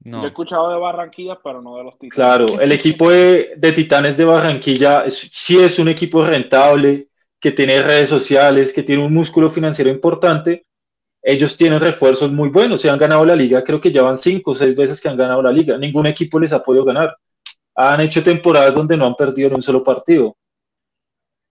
[0.00, 0.24] No.
[0.24, 2.14] he escuchado de Barranquilla, pero no de los Titanes.
[2.16, 7.06] Claro, el equipo de, de Titanes de Barranquilla sí es un equipo rentable,
[7.38, 10.66] que tiene redes sociales, que tiene un músculo financiero importante,
[11.28, 14.52] ellos tienen refuerzos muy buenos, se han ganado la liga, creo que ya van cinco
[14.52, 17.16] o seis veces que han ganado la liga, ningún equipo les ha podido ganar.
[17.74, 20.36] Han hecho temporadas donde no han perdido ni un solo partido.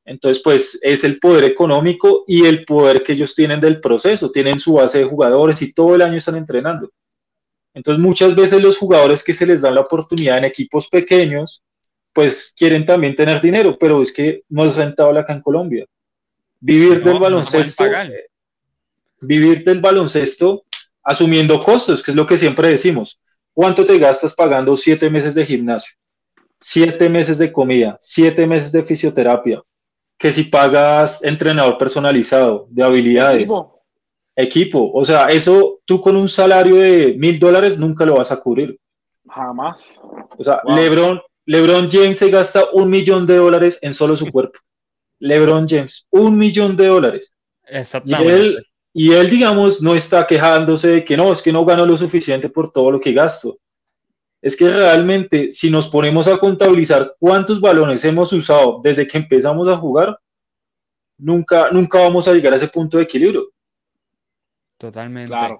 [0.05, 4.59] Entonces, pues es el poder económico y el poder que ellos tienen del proceso, tienen
[4.59, 6.89] su base de jugadores y todo el año están entrenando.
[7.73, 11.65] Entonces, muchas veces los jugadores que se les dan la oportunidad en equipos pequeños,
[12.13, 15.85] pues quieren también tener dinero, pero es que no es rentable acá en Colombia.
[16.61, 17.83] Vivir del baloncesto,
[19.25, 20.63] vivir del baloncesto
[21.03, 23.19] asumiendo costos, que es lo que siempre decimos.
[23.53, 25.95] ¿Cuánto te gastas pagando siete meses de gimnasio?
[26.59, 29.61] Siete meses de comida, siete meses de fisioterapia,
[30.17, 33.83] que si pagas entrenador personalizado de habilidades, equipo.
[34.35, 34.91] equipo.
[34.93, 38.79] o sea, eso tú con un salario de mil dólares nunca lo vas a cubrir.
[39.29, 40.01] Jamás.
[40.37, 44.59] O sea, LeBron, LeBron James se gasta un millón de dólares en solo su cuerpo.
[45.19, 47.33] LeBron James, un millón de dólares.
[47.67, 48.33] Exactamente.
[48.33, 51.85] Y él, y él, digamos, no está quejándose de que no, es que no gano
[51.85, 53.59] lo suficiente por todo lo que gasto.
[54.41, 59.67] Es que realmente, si nos ponemos a contabilizar cuántos balones hemos usado desde que empezamos
[59.67, 60.17] a jugar,
[61.17, 63.49] nunca, nunca vamos a llegar a ese punto de equilibrio.
[64.77, 65.27] Totalmente.
[65.27, 65.59] Claro.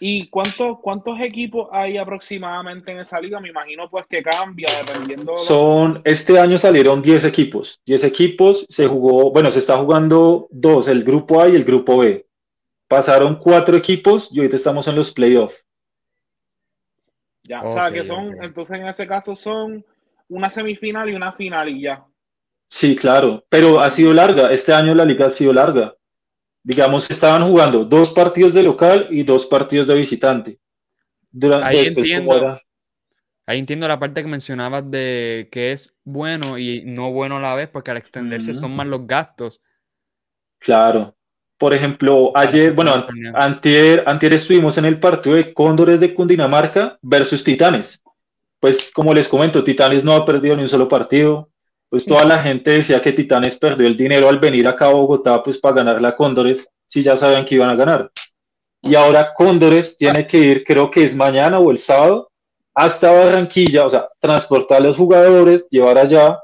[0.00, 3.38] ¿Y cuántos, cuántos equipos hay aproximadamente en esa liga?
[3.38, 5.36] Me imagino pues que cambia dependiendo.
[5.36, 7.80] Son, este año salieron 10 equipos.
[7.86, 11.98] 10 equipos, se jugó, bueno, se está jugando dos, el grupo A y el grupo
[11.98, 12.26] B.
[12.92, 15.64] Pasaron cuatro equipos y ahorita estamos en los playoffs.
[17.44, 19.84] Ya, o sea, que son, entonces en ese caso son
[20.28, 22.04] una semifinal y una final y ya.
[22.68, 24.52] Sí, claro, pero ha sido larga.
[24.52, 25.94] Este año la liga ha sido larga
[26.62, 30.58] digamos, estaban jugando dos partidos de local y dos partidos de visitante.
[31.30, 32.56] Durante, ahí, entiendo,
[33.46, 37.54] ahí entiendo la parte que mencionabas de que es bueno y no bueno a la
[37.54, 39.60] vez, porque al extenderse son más los gastos.
[40.58, 41.16] Claro.
[41.62, 47.44] Por ejemplo, ayer, bueno, antier, antier estuvimos en el partido de Cóndores de Cundinamarca versus
[47.44, 48.02] Titanes.
[48.58, 51.50] Pues como les comento, Titanes no ha perdido ni un solo partido,
[51.88, 55.40] pues toda la gente decía que Titanes perdió el dinero al venir acá a Bogotá
[55.40, 58.10] pues para ganar la Cóndores, si ya sabían que iban a ganar.
[58.82, 62.28] Y ahora Cóndores tiene que ir, creo que es mañana o el sábado,
[62.74, 66.40] hasta Barranquilla, o sea, transportar a los jugadores, llevar allá,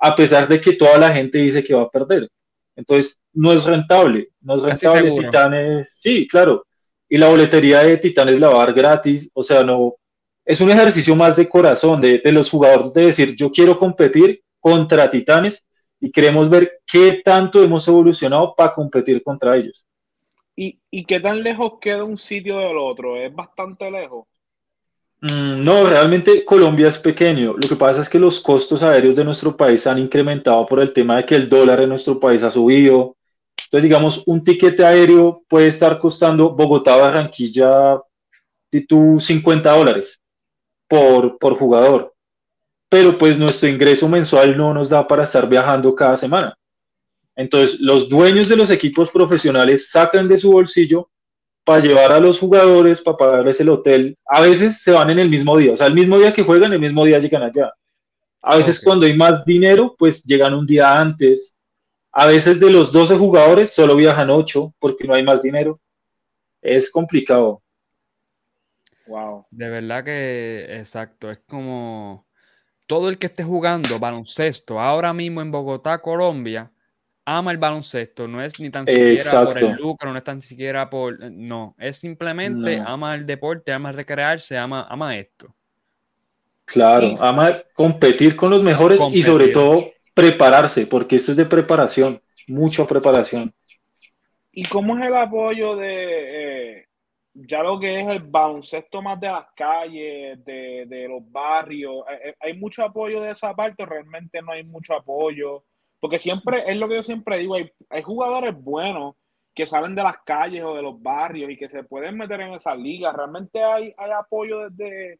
[0.00, 2.28] a pesar de que toda la gente dice que va a perder.
[2.76, 5.14] Entonces, no es rentable, no es rentable.
[5.14, 6.66] Titanes, sí, claro.
[7.08, 9.94] Y la boletería de Titanes la va a dar gratis, o sea, no,
[10.44, 14.42] es un ejercicio más de corazón de, de los jugadores de decir, yo quiero competir
[14.60, 15.66] contra Titanes
[16.00, 19.86] y queremos ver qué tanto hemos evolucionado para competir contra ellos.
[20.54, 23.16] ¿Y, ¿Y, qué tan lejos queda un sitio del otro?
[23.16, 24.26] ¿Es bastante lejos?
[25.30, 27.54] Mm, no, realmente Colombia es pequeño.
[27.54, 30.92] Lo que pasa es que los costos aéreos de nuestro país han incrementado por el
[30.92, 33.16] tema de que el dólar en nuestro país ha subido.
[33.64, 38.00] Entonces, digamos, un tiquete aéreo puede estar costando Bogotá-Barranquilla,
[38.86, 40.20] tú 50 dólares
[40.86, 42.16] por, por jugador
[42.88, 46.56] pero pues nuestro ingreso mensual no nos da para estar viajando cada semana.
[47.34, 51.10] Entonces, los dueños de los equipos profesionales sacan de su bolsillo
[51.66, 54.16] para llevar a los jugadores, para pagarles el hotel.
[54.24, 56.72] A veces se van en el mismo día, o sea, el mismo día que juegan,
[56.72, 57.72] el mismo día llegan allá.
[58.40, 61.56] A veces cuando hay más dinero, pues llegan un día antes.
[62.12, 65.76] A veces de los 12 jugadores solo viajan 8 porque no hay más dinero.
[66.62, 67.60] Es complicado.
[69.08, 69.46] Wow.
[69.50, 72.28] De verdad que, exacto, es como
[72.86, 76.70] todo el que esté jugando baloncesto ahora mismo en Bogotá, Colombia,
[77.26, 78.26] ama el baloncesto.
[78.26, 81.30] No es ni tan siquiera por el lucro, no es tan siquiera por.
[81.30, 85.54] No, es simplemente ama el deporte, ama recrearse, ama, ama esto.
[86.64, 92.20] Claro, ama competir con los mejores y sobre todo prepararse, porque esto es de preparación,
[92.48, 93.52] mucha preparación.
[94.50, 96.86] ¿Y cómo es el apoyo de, eh,
[97.34, 102.34] ya lo que es el baloncesto más de las calles, de, los barrios, eh, eh,
[102.40, 105.64] ¿hay, mucho apoyo de esa parte o realmente no hay mucho apoyo?
[106.06, 109.16] Porque siempre, es lo que yo siempre digo, hay, jugadores buenos
[109.52, 112.54] que salen de las calles o de los barrios y que se pueden meter en
[112.54, 113.12] esa liga.
[113.12, 115.18] ¿Realmente hay, hay apoyo de,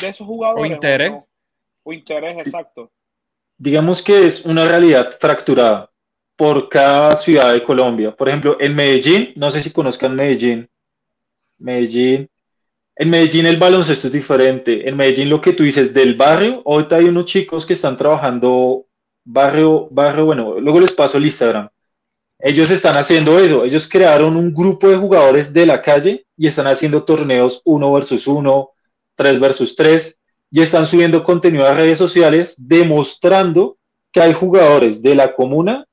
[0.00, 0.70] de esos jugadores?
[0.70, 1.12] O interés.
[1.82, 2.92] O, interés, exacto.
[3.56, 5.90] Digamos que es una realidad fracturada
[6.36, 8.14] por cada ciudad de Colombia.
[8.14, 10.70] Por ejemplo, en Medellín, no sé si conozcan Medellín,
[11.58, 12.30] Medellín.
[12.94, 14.88] En Medellín el baloncesto es diferente.
[14.88, 18.87] En Medellín lo que tú dices del barrio, ahorita hay unos chicos que están trabajando
[19.30, 21.68] barrio, barrio, bueno, luego les paso el Instagram.
[22.38, 23.64] Ellos están haciendo eso.
[23.64, 28.26] Ellos crearon un grupo de jugadores de la calle y están haciendo torneos uno versus
[28.26, 28.70] uno,
[29.14, 30.18] tres versus tres,
[30.50, 33.76] y están subiendo contenido a redes sociales demostrando
[34.10, 35.84] que hay jugadores de la comuna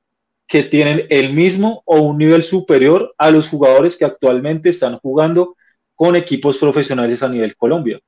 [0.47, 5.57] que tienen el mismo o un nivel superior a los jugadores que actualmente están jugando
[5.93, 7.99] con equipos profesionales a nivel Colombia.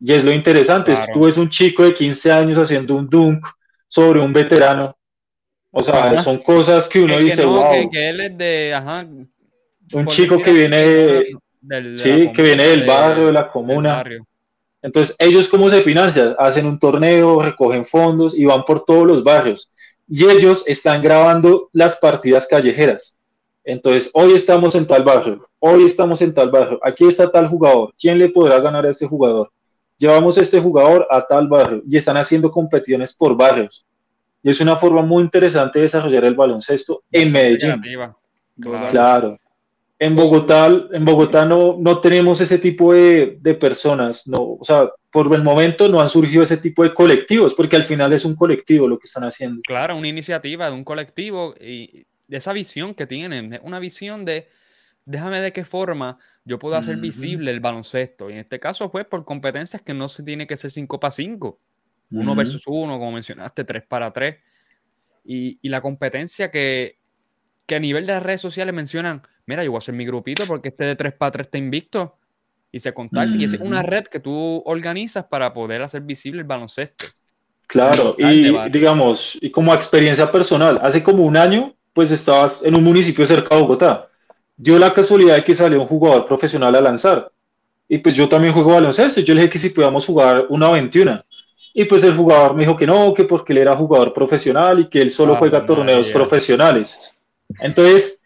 [0.00, 3.44] Y es lo interesante, tú ves un chico de 15 años haciendo un dunk
[3.88, 4.96] sobre un veterano.
[5.70, 7.90] O sea, son cosas que uno dice, wow.
[7.90, 9.06] Que, él es de, ajá,
[9.92, 11.24] un chico que viene,
[11.60, 14.02] del, sí, que viene del barrio, de la comuna.
[14.80, 16.34] Entonces, ellos cómo se financian?
[16.38, 19.70] Hacen un torneo, recogen fondos y van por todos los barrios
[20.08, 23.16] y ellos están grabando las partidas callejeras.
[23.64, 27.92] Entonces, hoy estamos en tal barrio, hoy estamos en tal barrio, aquí está tal jugador,
[27.98, 29.50] ¿quién le podrá ganar a ese jugador?
[29.98, 33.86] Llevamos este jugador a tal barrio y están haciendo competiciones por barrios.
[34.42, 37.80] Y es una forma muy interesante de desarrollar el baloncesto en Medellín.
[38.60, 38.90] Claro.
[38.90, 39.40] claro.
[39.98, 44.90] En Bogotá, en Bogotá no, no tenemos ese tipo de, de, personas, no, o sea,
[45.10, 48.36] por el momento no han surgido ese tipo de colectivos, porque al final es un
[48.36, 49.62] colectivo lo que están haciendo.
[49.66, 54.48] Claro, una iniciativa de un colectivo y de esa visión que tienen, una visión de,
[55.06, 58.28] déjame de qué forma yo puedo hacer visible el baloncesto.
[58.28, 61.12] Y en este caso fue por competencias que no se tiene que ser 5 para
[61.12, 61.58] 5,
[62.10, 64.36] 1 versus 1, como mencionaste, 3 para 3.
[65.24, 66.98] Y, y la competencia que,
[67.64, 70.44] que a nivel de las redes sociales mencionan, mira, yo voy a hacer mi grupito
[70.46, 72.18] porque este de 3 para 3 está invicto
[72.72, 73.36] y se contacta.
[73.36, 77.06] Y es una red que tú organizas para poder hacer visible el baloncesto.
[77.68, 82.84] Claro, y digamos, y como experiencia personal, hace como un año, pues estabas en un
[82.84, 84.08] municipio cerca de Bogotá.
[84.56, 87.30] Dio la casualidad de que salió un jugador profesional a lanzar.
[87.88, 89.20] Y pues yo también juego baloncesto.
[89.20, 91.24] Yo le dije que si podíamos jugar una 21.
[91.74, 94.88] Y pues el jugador me dijo que no, que porque él era jugador profesional y
[94.88, 97.16] que él solo ah, juega torneos profesionales.
[97.60, 98.20] Entonces,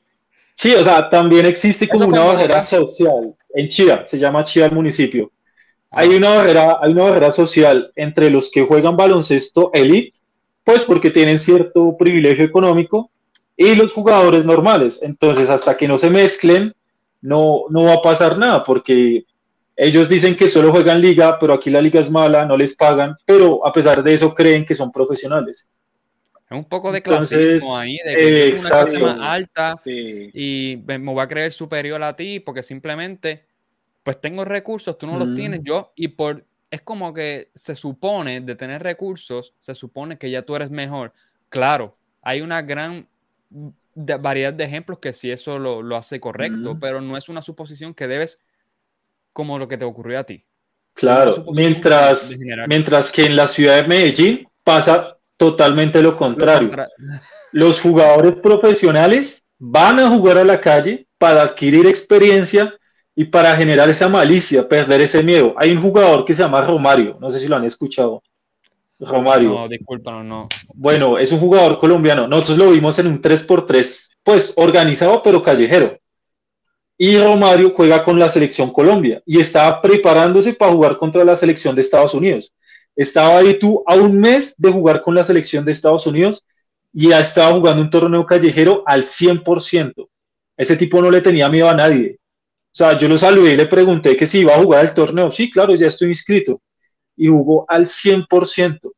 [0.60, 3.34] Sí, o sea, también existe como una barrera social.
[3.54, 5.32] En Chía, se llama Chía el municipio.
[5.90, 6.16] Hay ah.
[6.18, 10.18] una, barrera, hay una barrera social entre los que juegan baloncesto elite,
[10.62, 13.10] pues porque tienen cierto privilegio económico,
[13.60, 15.00] y los jugadores normales.
[15.02, 16.74] Entonces, hasta que no se mezclen,
[17.20, 19.26] no, no va a pasar nada, porque
[19.76, 23.14] ellos dicen que solo juegan liga, pero aquí la liga es mala, no les pagan,
[23.26, 25.68] pero a pesar de eso creen que son profesionales.
[26.48, 31.20] Es un poco de clasismo ahí, de que una clase más alta y me voy
[31.20, 33.44] a creer superior a ti porque simplemente,
[34.02, 38.40] pues tengo recursos, tú no los tienes, yo, y por, es como que se supone
[38.40, 41.12] de tener recursos, se supone que ya tú eres mejor.
[41.50, 43.06] Claro, hay una gran
[43.94, 48.06] variedad de ejemplos que sí eso lo, hace correcto, pero no es una suposición que
[48.06, 48.38] debes
[49.32, 50.44] como lo que te ocurrió a ti.
[50.94, 52.36] Claro, mientras,
[52.66, 56.68] mientras que en la ciudad de Medellín pasa totalmente lo contrario.
[57.52, 62.74] Los jugadores profesionales van a jugar a la calle para adquirir experiencia
[63.14, 65.54] y para generar esa malicia, perder ese miedo.
[65.56, 68.22] Hay un jugador que se llama Romario, no sé si lo han escuchado.
[69.00, 69.50] Romario.
[69.50, 70.48] No, disculpa, no.
[70.74, 72.28] Bueno, es un jugador colombiano.
[72.28, 75.98] Nosotros lo vimos en un 3x3, pues organizado pero callejero.
[76.98, 81.74] Y Romario juega con la selección Colombia y estaba preparándose para jugar contra la selección
[81.74, 82.52] de Estados Unidos.
[82.94, 86.44] Estaba ahí tú a un mes de jugar con la selección de Estados Unidos
[86.92, 90.08] y ya estaba jugando un torneo callejero al 100%.
[90.58, 92.18] Ese tipo no le tenía miedo a nadie.
[92.66, 95.30] O sea, yo lo saludé y le pregunté que si iba a jugar el torneo.
[95.30, 96.60] Sí, claro, ya estoy inscrito.
[97.20, 98.92] Y jugó al 100%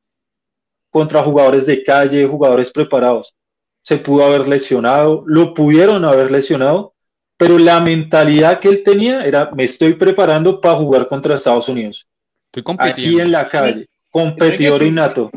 [0.91, 3.35] contra jugadores de calle, jugadores preparados.
[3.83, 6.95] Se pudo haber lesionado, lo pudieron haber lesionado,
[7.37, 12.07] pero la mentalidad que él tenía era, me estoy preparando para jugar contra Estados Unidos.
[12.79, 15.29] Aquí en la calle, competidor innato.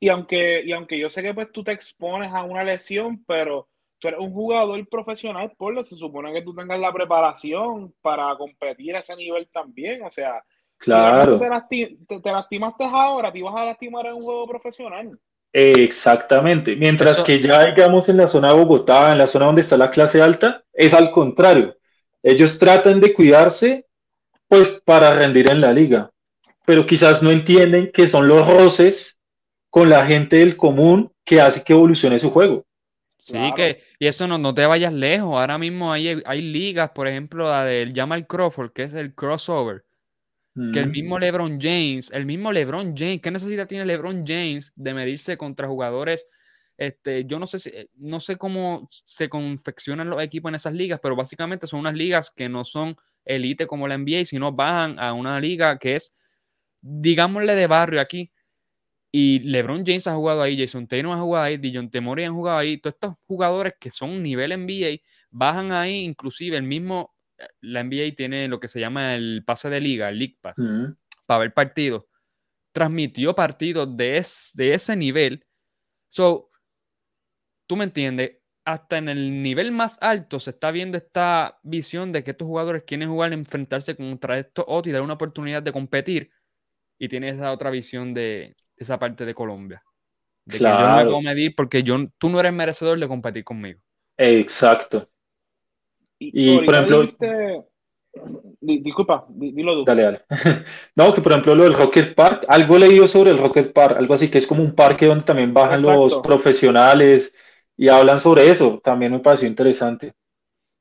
[0.00, 3.68] Y aunque, y aunque yo sé que pues tú te expones a una lesión, pero
[3.98, 8.34] tú eres un jugador profesional, por lo se supone que tú tengas la preparación para
[8.36, 10.02] competir a ese nivel también.
[10.04, 10.42] O sea,
[10.84, 11.38] claro.
[11.70, 15.18] Si te, lastimaste ahora, te ibas a lastimar en un juego profesional.
[15.52, 16.76] Exactamente.
[16.76, 19.90] Mientras que ya digamos en la zona de Bogotá, en la zona donde está la
[19.90, 21.76] clase alta, es al contrario.
[22.22, 23.86] Ellos tratan de cuidarse
[24.48, 26.12] pues para rendir en la liga
[26.64, 29.18] pero quizás no entienden que son los roces
[29.70, 32.64] con la gente del común que hace que evolucione su juego.
[33.18, 35.30] Sí, que, y eso no, no te vayas lejos.
[35.30, 39.84] Ahora mismo hay, hay ligas, por ejemplo, la del Jamal Crawford, que es el crossover.
[40.54, 44.92] Que el mismo LeBron James, el mismo LeBron James, ¿qué necesidad tiene LeBron James de
[44.92, 46.26] medirse contra jugadores?
[46.76, 51.00] Este, yo no sé, si, no sé cómo se confeccionan los equipos en esas ligas,
[51.02, 55.14] pero básicamente son unas ligas que no son elite como la NBA, sino bajan a
[55.14, 56.12] una liga que es
[56.82, 58.32] digámosle de barrio aquí,
[59.12, 62.58] y LeBron James ha jugado ahí, Jason Taylor ha jugado ahí, Dijon Temori han jugado
[62.58, 67.14] ahí, todos estos jugadores que son nivel NBA bajan ahí, inclusive el mismo,
[67.60, 70.56] la NBA tiene lo que se llama el pase de liga, el League Pass,
[71.26, 72.04] para ver partidos.
[72.72, 74.24] Transmitió partidos de,
[74.54, 75.46] de ese nivel.
[76.08, 76.50] So,
[77.66, 82.22] tú me entiendes, hasta en el nivel más alto se está viendo esta visión de
[82.22, 86.30] que estos jugadores quieren jugar, enfrentarse contra estos otros y dar una oportunidad de competir
[86.98, 89.82] y tiene esa otra visión de esa parte de Colombia.
[90.44, 93.44] De que yo no me puedo medir porque yo, tú no eres merecedor de competir
[93.44, 93.80] conmigo.
[94.16, 95.11] Exacto.
[96.32, 97.02] Y, por ejemplo...
[98.60, 99.84] Disculpa, dilo tú.
[99.84, 100.20] Dale, dale.
[100.96, 103.96] no, que por ejemplo lo del Rocket Park, algo he leído sobre el Rocket Park,
[103.96, 107.34] algo así que es como un parque donde también bajan los profesionales
[107.76, 108.80] y hablan sobre eso.
[108.84, 110.12] También me pareció interesante.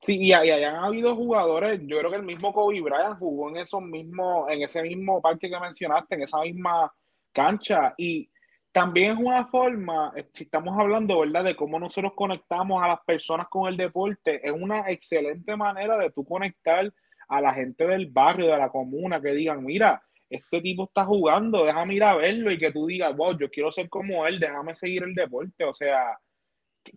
[0.02, 3.58] Sí, y, y hayan habido jugadores, yo creo que el mismo Kobe Bryant jugó en
[3.58, 6.92] esos mismos, en ese mismo parque que mencionaste, en esa misma
[7.32, 8.30] cancha, y
[8.72, 13.48] también es una forma, si estamos hablando, ¿verdad?, de cómo nosotros conectamos a las personas
[13.50, 16.92] con el deporte, es una excelente manera de tú conectar
[17.28, 21.66] a la gente del barrio, de la comuna, que digan, mira, este tipo está jugando,
[21.66, 24.74] déjame ir a verlo y que tú digas, wow, yo quiero ser como él, déjame
[24.74, 25.66] seguir el deporte.
[25.66, 26.18] O sea,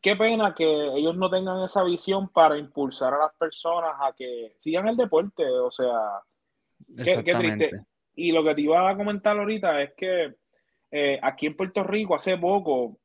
[0.00, 4.54] qué pena que ellos no tengan esa visión para impulsar a las personas a que
[4.60, 5.44] sigan el deporte.
[5.44, 6.20] O sea,
[6.96, 7.70] qué, triste.
[8.14, 10.34] Y lo que te iba a comentar ahorita es que
[10.96, 12.96] eh, aquí en Puerto Rico hace poco,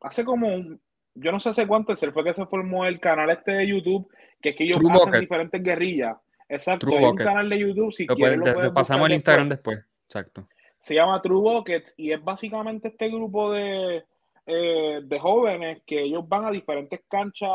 [0.00, 0.80] hace como un,
[1.12, 4.08] yo no sé hace cuánto, se fue que se formó el canal este de YouTube,
[4.40, 6.16] que es que ellos hacen diferentes guerrillas.
[6.48, 9.84] Exacto, hay un canal de YouTube, si quieres lo pasamos el Instagram después.
[10.04, 10.46] Exacto.
[10.78, 14.04] Se llama True Buckets y es básicamente este grupo de,
[14.46, 17.50] eh, de jóvenes que ellos van a diferentes canchas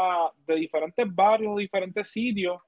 [0.45, 2.59] de diferentes barrios, diferentes sitios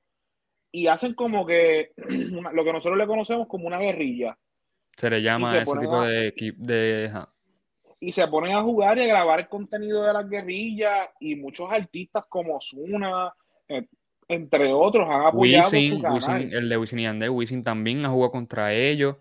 [0.72, 4.38] y hacen como que lo que nosotros le conocemos como una guerrilla.
[4.98, 7.12] Se le llama ese tipo de, de
[8.04, 11.72] y se ponen a jugar y a grabar el contenido de las guerrillas y muchos
[11.72, 13.34] artistas como Zuna,
[13.70, 13.88] eh,
[14.28, 16.54] entre otros, han apoyado su canal.
[16.54, 19.16] el de Wisin y Yandel, Wisin también ha jugado contra ellos.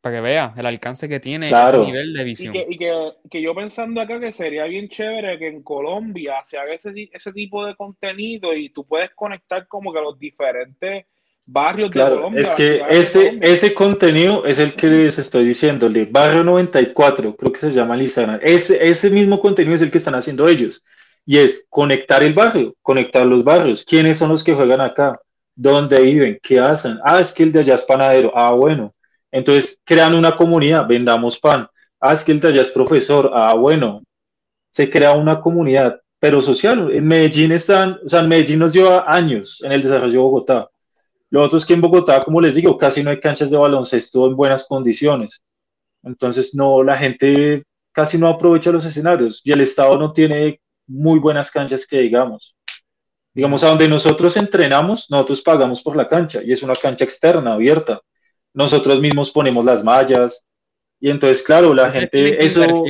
[0.00, 2.54] Para que vea el alcance que tiene ese nivel de visión.
[2.54, 7.10] Y, que, yo pensando acá que sería bien chévere que en Colombia se haga ese,
[7.12, 11.06] ese tipo de contenido y tú puedes conectar como que los diferentes
[11.46, 12.40] barrios de Colombia.
[12.40, 16.04] Es que ese, ese contenido es el que les estoy diciéndole.
[16.04, 18.40] Barrio 94, creo que se llama el Instagram.
[18.42, 20.82] Ese, ese mismo contenido es el que están haciendo ellos
[21.24, 23.84] y es conectar el barrio, conectar los barrios.
[23.84, 25.20] ¿Quiénes son los que juegan acá?
[25.54, 26.38] ¿Dónde viven?
[26.42, 26.98] ¿Qué hacen?
[27.04, 28.32] Ah, es que el de allá es panadero.
[28.34, 28.94] Ah, bueno.
[29.30, 31.68] Entonces crean una comunidad, vendamos pan.
[32.00, 33.30] Ah, es que el de allá es profesor.
[33.32, 34.02] Ah, bueno.
[34.70, 36.90] Se crea una comunidad, pero social.
[36.92, 40.68] En Medellín están, o sea, en Medellín nos lleva años en el desarrollo de Bogotá.
[41.36, 44.26] Lo otro es que en Bogotá, como les digo, casi no hay canchas de baloncesto
[44.26, 45.42] en buenas condiciones.
[46.02, 47.62] Entonces, no, la gente
[47.92, 52.56] casi no aprovecha los escenarios y el Estado no tiene muy buenas canchas que digamos.
[53.34, 57.52] Digamos, a donde nosotros entrenamos, nosotros pagamos por la cancha y es una cancha externa,
[57.52, 58.00] abierta.
[58.54, 60.42] Nosotros mismos ponemos las mallas
[60.98, 62.82] y entonces, claro, la gente, eso,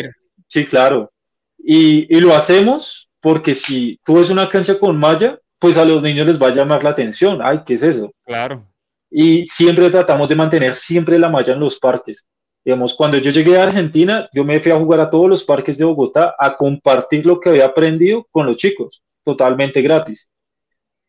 [0.47, 1.11] sí, claro.
[1.59, 6.03] Y, y, lo hacemos porque si tú ves una cancha con malla, pues a los
[6.03, 7.41] niños les va a llamar la atención.
[7.43, 8.13] Ay, ¿qué es eso?
[8.25, 8.63] Claro.
[9.11, 12.27] Y siempre tratamos de mantener siempre la malla en los parques.
[12.65, 15.79] Digamos, cuando yo llegué a Argentina, yo me fui a jugar a todos los parques
[15.79, 20.31] de Bogotá a compartir lo que había aprendido con los chicos, totalmente gratis.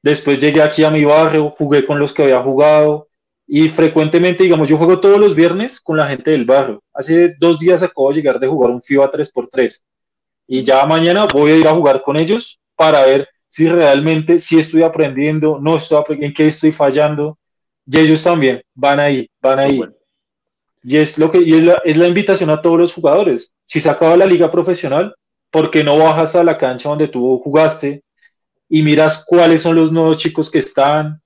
[0.03, 3.07] Después llegué aquí a mi barrio, jugué con los que había jugado
[3.47, 6.83] y frecuentemente, digamos, yo juego todos los viernes con la gente del barrio.
[6.93, 9.81] Hace dos días acabo de llegar de jugar un FIBA 3x3
[10.47, 14.59] y ya mañana voy a ir a jugar con ellos para ver si realmente si
[14.59, 17.37] estoy aprendiendo, no estoy en qué estoy fallando.
[17.85, 19.81] Y ellos también van ahí, van ahí.
[20.83, 23.53] Y es lo que es la, invitación a todos los jugadores.
[23.65, 25.15] Si se acaba la liga profesional,
[25.49, 28.03] ¿por qué no bajas a la cancha donde tú jugaste
[28.69, 31.21] y miras cuáles son los nuevos chicos que están,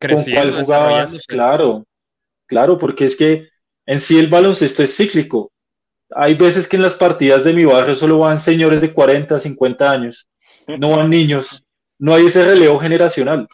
[0.00, 1.22] con cuál jugabas?
[1.26, 1.84] Claro,
[2.46, 3.48] claro, porque es que
[3.84, 5.52] en sí el baloncesto es cíclico.
[6.10, 9.90] Hay veces que en las partidas de mi barrio solo van señores de 40, 50
[9.90, 10.28] años,
[10.66, 11.65] no van niños,
[11.98, 13.48] no hay ese relevo generacional,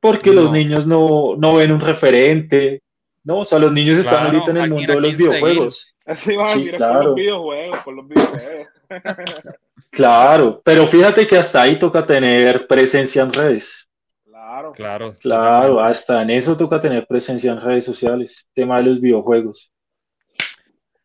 [0.00, 2.82] porque los niños no, no ven un referente,
[3.22, 5.94] no, o sea, los niños están ahorita en el mundo de los videojuegos.
[6.06, 6.94] Así van sí, claro.
[6.94, 8.68] por los videojuegos, por los videojuegos.
[9.90, 13.88] claro, pero fíjate que hasta ahí toca tener presencia en redes.
[14.24, 14.72] Claro.
[14.72, 15.14] Claro.
[15.20, 19.72] Claro, hasta en eso toca tener presencia en redes sociales, tema de los videojuegos.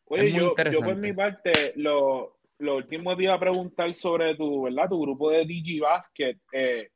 [0.06, 4.64] Oye, yo, yo, por mi parte, lo, lo último te iba a preguntar sobre tu,
[4.64, 4.90] ¿verdad?
[4.90, 6.38] Tu grupo de DJ Basket.
[6.52, 6.90] Eh,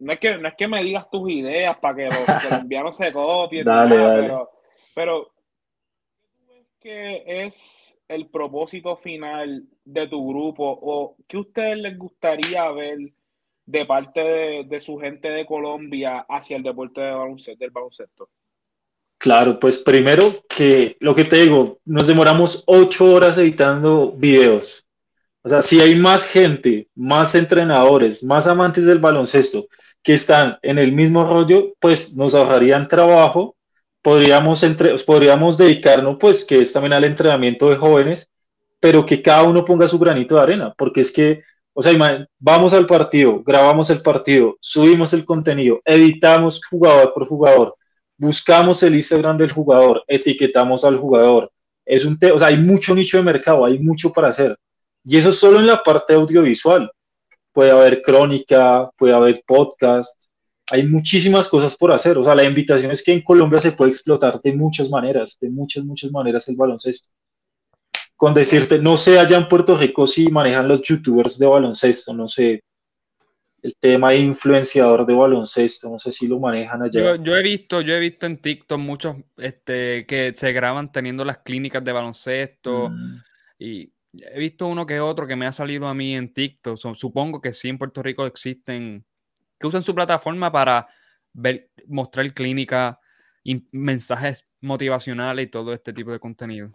[0.00, 3.12] no es que no es que me digas tus ideas para que los colombianos se
[3.12, 4.50] copien, pero
[4.94, 5.32] pero
[6.80, 12.98] ¿qué es el propósito final de tu grupo o qué a ustedes les gustaría ver
[13.64, 14.20] de parte
[14.64, 18.28] de, su gente de Colombia hacia el deporte de baloncesto, del baloncesto?
[19.22, 24.84] Claro, pues primero que lo que te digo, nos demoramos ocho horas editando videos.
[25.44, 29.68] O sea, si hay más gente, más entrenadores, más amantes del baloncesto
[30.02, 33.54] que están en el mismo rollo, pues nos ahorrarían trabajo,
[34.02, 38.28] podríamos, entre, podríamos dedicarnos, pues, que es también al entrenamiento de jóvenes,
[38.80, 41.42] pero que cada uno ponga su granito de arena, porque es que,
[41.74, 47.76] o sea, vamos al partido, grabamos el partido, subimos el contenido, editamos jugador por jugador,
[48.22, 51.50] buscamos el Instagram del jugador, etiquetamos al jugador.
[51.84, 54.56] Es un o sea, hay mucho nicho de mercado, hay mucho para hacer.
[55.04, 56.88] Y eso solo en la parte audiovisual
[57.50, 60.28] puede haber crónica, puede haber podcast,
[60.70, 62.16] hay muchísimas cosas por hacer.
[62.16, 65.50] O sea, la invitación es que en Colombia se puede explotar de muchas maneras, de
[65.50, 67.08] muchas, muchas maneras el baloncesto.
[68.16, 72.28] con decirte, no sé allá en Puerto Rico si manejan los youtubers de baloncesto, no
[72.28, 72.62] sé,
[73.62, 77.16] el tema influenciador de baloncesto, no sé si lo manejan allá.
[77.16, 81.38] Yo, he visto, yo he visto en TikTok muchos este, que se graban teniendo las
[81.38, 83.16] clínicas de baloncesto mm.
[83.60, 86.76] y he visto uno que otro que me ha salido a mí en TikTok.
[86.94, 89.04] supongo que sí en Puerto Rico existen
[89.60, 90.88] que usan su plataforma para
[91.32, 92.96] ver, mostrar clínicas,
[93.70, 96.72] mensajes motivacionales y todo este tipo de contenido.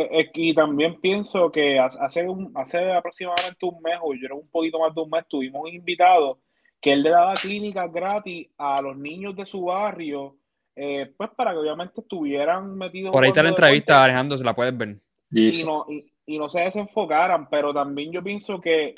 [0.00, 4.48] Eh, y también pienso que hace, un, hace aproximadamente un mes, o yo era un
[4.48, 6.38] poquito más de un mes, tuvimos un invitado
[6.80, 10.36] que él le daba clínicas gratis a los niños de su barrio,
[10.76, 13.10] eh, pues para que obviamente estuvieran metidos.
[13.10, 15.00] Por ahí está la entrevista, Alejandro, se la puedes ver.
[15.32, 15.84] Y no,
[16.26, 18.94] y no se desenfocaran, pero también yo pienso que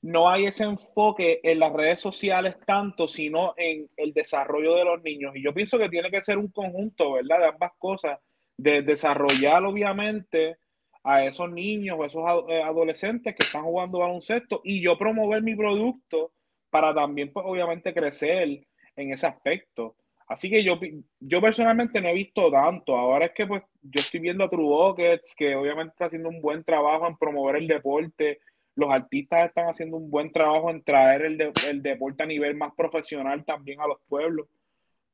[0.00, 5.02] no hay ese enfoque en las redes sociales tanto, sino en el desarrollo de los
[5.02, 5.36] niños.
[5.36, 7.40] Y yo pienso que tiene que ser un conjunto, ¿verdad?
[7.40, 8.18] De ambas cosas
[8.58, 10.58] de desarrollar obviamente
[11.04, 15.54] a esos niños o esos eh, adolescentes que están jugando baloncesto y yo promover mi
[15.54, 16.32] producto
[16.68, 19.96] para también, pues, obviamente, crecer en ese aspecto.
[20.26, 20.78] Así que yo,
[21.20, 22.94] yo personalmente no he visto tanto.
[22.94, 26.42] Ahora es que pues yo estoy viendo a True Buckets, que obviamente está haciendo un
[26.42, 28.40] buen trabajo en promover el deporte.
[28.74, 32.74] Los artistas están haciendo un buen trabajo en traer el, el deporte a nivel más
[32.76, 34.48] profesional también a los pueblos.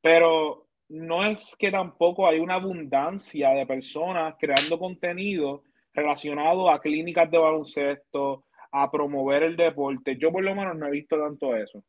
[0.01, 7.29] Pero no es que tampoco hay una abundancia de personas creando contenido relacionado a clínicas
[7.31, 10.17] de baloncesto, a promover el deporte.
[10.17, 11.83] Yo por lo menos no he visto tanto eso.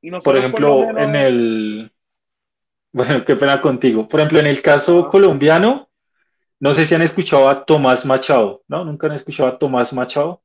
[0.00, 1.92] Y por ejemplo, en el...
[2.92, 4.06] Bueno, qué pena contigo.
[4.06, 5.88] Por ejemplo, en el caso colombiano,
[6.60, 8.84] no sé si han escuchado a Tomás Machado, ¿no?
[8.84, 10.42] ¿Nunca han escuchado a Tomás Machado?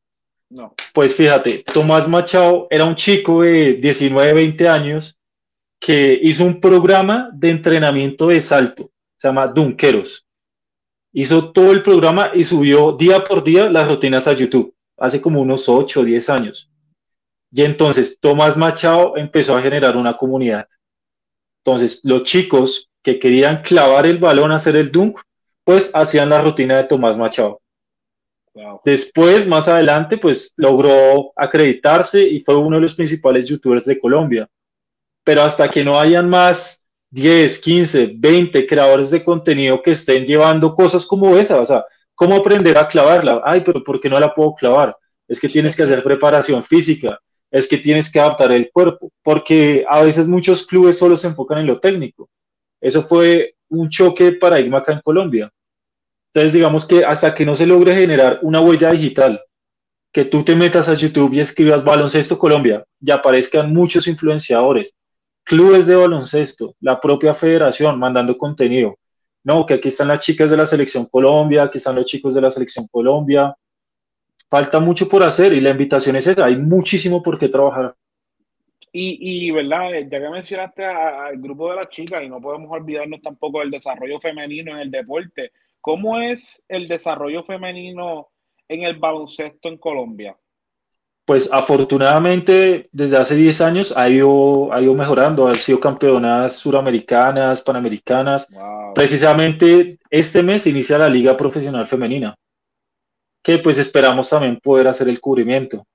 [0.49, 0.73] No.
[0.93, 5.19] Pues fíjate, Tomás Machado era un chico de 19, 20 años
[5.85, 10.25] que hizo un programa de entrenamiento de salto, se llama Dunqueros.
[11.13, 15.41] Hizo todo el programa y subió día por día las rutinas a YouTube, hace como
[15.41, 16.71] unos 8 o 10 años.
[17.51, 20.67] Y entonces Tomás Machado empezó a generar una comunidad.
[21.63, 25.19] Entonces los chicos que querían clavar el balón a hacer el dunk,
[25.63, 27.61] pues hacían la rutina de Tomás Machado.
[28.83, 34.49] Después, más adelante, pues logró acreditarse y fue uno de los principales youtubers de Colombia
[35.25, 40.75] pero hasta que no hayan más 10, 15, 20 creadores de contenido que estén llevando
[40.75, 43.41] cosas como esa, o sea, ¿cómo aprender a clavarla?
[43.43, 44.95] Ay, pero ¿por qué no la puedo clavar?
[45.27, 47.19] Es que tienes que hacer preparación física,
[47.49, 51.57] es que tienes que adaptar el cuerpo, porque a veces muchos clubes solo se enfocan
[51.57, 52.29] en lo técnico.
[52.79, 55.51] Eso fue un choque de paradigma acá en Colombia.
[56.33, 59.41] Entonces, digamos que hasta que no se logre generar una huella digital,
[60.13, 64.95] que tú te metas a YouTube y escribas baloncesto Colombia y aparezcan muchos influenciadores,
[65.45, 68.97] clubes de baloncesto, la propia federación mandando contenido.
[69.43, 72.41] No, que aquí están las chicas de la selección Colombia, aquí están los chicos de
[72.41, 73.55] la selección Colombia.
[74.49, 77.95] Falta mucho por hacer y la invitación es esa, hay muchísimo por qué trabajar.
[78.91, 83.21] Y, y verdad, ya que mencionaste al grupo de las chicas y no podemos olvidarnos
[83.21, 88.29] tampoco del desarrollo femenino en el deporte, ¿cómo es el desarrollo femenino
[88.67, 90.35] en el baloncesto en Colombia?
[91.25, 97.63] Pues afortunadamente desde hace 10 años ha ido, ha ido mejorando, han sido campeonas suramericanas,
[97.63, 98.47] panamericanas.
[98.93, 102.35] Precisamente este mes inicia la Liga Profesional Femenina,
[103.43, 105.85] que pues esperamos también poder hacer el cubrimiento.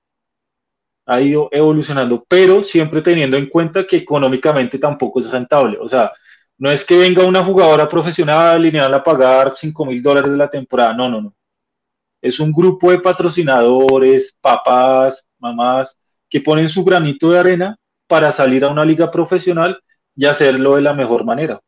[1.05, 5.77] Ha ido evolucionando, pero siempre teniendo en cuenta que económicamente tampoco es rentable.
[5.79, 6.11] O sea,
[6.57, 10.31] no es que venga una jugadora profesional y le van a pagar 5 mil dólares
[10.31, 11.33] de la temporada, no, no, no
[12.21, 15.99] es un grupo de patrocinadores, papás, mamás,
[16.29, 19.81] que ponen su granito de arena para salir a una liga profesional
[20.15, 21.59] y hacerlo de la mejor manera.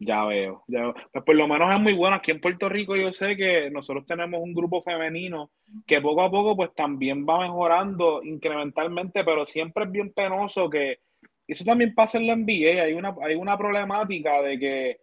[0.00, 0.94] Ya veo, ya veo.
[1.12, 2.16] Pues por lo menos es muy bueno.
[2.16, 5.50] Aquí en Puerto Rico yo sé que nosotros tenemos un grupo femenino
[5.86, 11.00] que poco a poco pues también va mejorando incrementalmente, pero siempre es bien penoso que
[11.48, 12.82] eso también pasa en la NBA.
[12.84, 15.00] Hay una, hay una problemática de que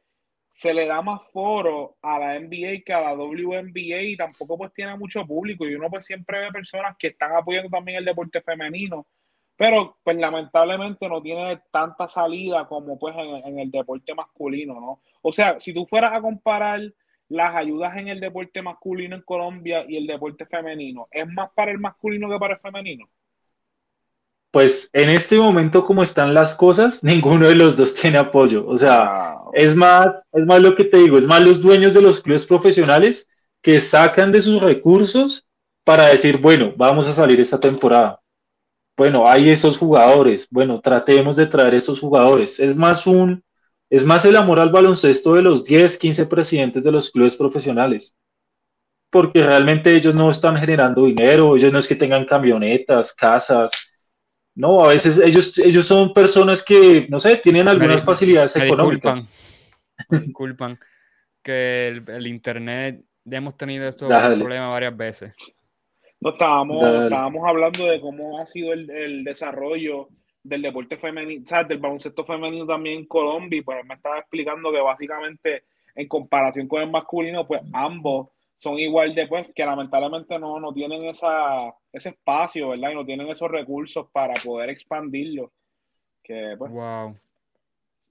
[0.56, 4.72] se le da más foro a la NBA que a la WNBA y tampoco pues
[4.72, 8.42] tiene mucho público y uno pues siempre ve personas que están apoyando también el deporte
[8.42, 9.06] femenino,
[9.58, 15.02] pero pues lamentablemente no tiene tanta salida como pues en, el deporte masculino, ¿no?
[15.22, 16.80] O sea, si tú fueras a comparar
[17.28, 21.72] las ayudas en el deporte masculino en Colombia y el deporte femenino, ¿es más para
[21.72, 23.10] el masculino que para el femenino?
[24.56, 28.66] Pues en este momento como están las cosas, ninguno de los dos tiene apoyo.
[28.66, 32.02] O sea, es, más, es más lo que te digo, es más los dueños de
[32.02, 33.28] los clubes profesionales
[33.62, 35.46] que sacan de sus recursos
[35.84, 38.22] para decir, bueno, vamos a salir esta temporada.
[38.96, 42.58] Bueno, hay estos jugadores, bueno, tratemos de traer estos jugadores.
[42.62, 43.44] Es más un,
[43.90, 48.16] es más el amor al baloncesto de los 10, 15 presidentes de los clubes profesionales.
[49.10, 53.95] porque realmente ellos no están generando dinero, ellos no es que tengan camionetas, casas,
[54.56, 59.30] no, a veces ellos, ellos son personas que, no sé, tienen algunas facilidades económicas.
[60.10, 60.78] Disculpan,
[61.44, 65.34] que el, internet, ya hemos tenido estos problemas varias veces.
[66.22, 70.08] No, estábamos, estábamos hablando de cómo ha sido el, desarrollo
[70.42, 74.20] del deporte femenino, o sea, del baloncesto femenino también en Colombia, y pues me estaba
[74.20, 75.64] explicando que básicamente
[75.96, 80.74] en comparación con el masculino, pues ambos son igual de, pues, que lamentablemente no, no
[80.74, 82.92] tienen esa, ese espacio, ¿verdad?
[82.92, 85.52] Y no tienen esos recursos para poder expandirlo.
[86.24, 87.16] Que, pues, wow.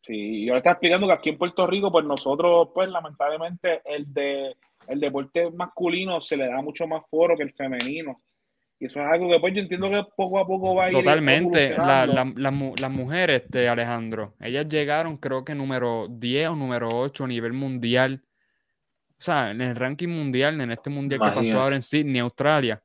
[0.01, 4.13] Sí, yo le estaba explicando que aquí en Puerto Rico, pues nosotros, pues lamentablemente, el
[4.13, 4.55] de
[4.87, 8.21] el deporte masculino se le da mucho más foro que el femenino.
[8.79, 10.99] Y eso es algo que pues yo entiendo que poco a poco va a ir.
[10.99, 11.75] Totalmente.
[11.77, 17.53] las mujeres, este, Alejandro, ellas llegaron creo que número 10 o número 8 a nivel
[17.53, 18.23] mundial.
[19.17, 22.83] O sea, en el ranking mundial, en este mundial que pasó ahora en Sydney, Australia.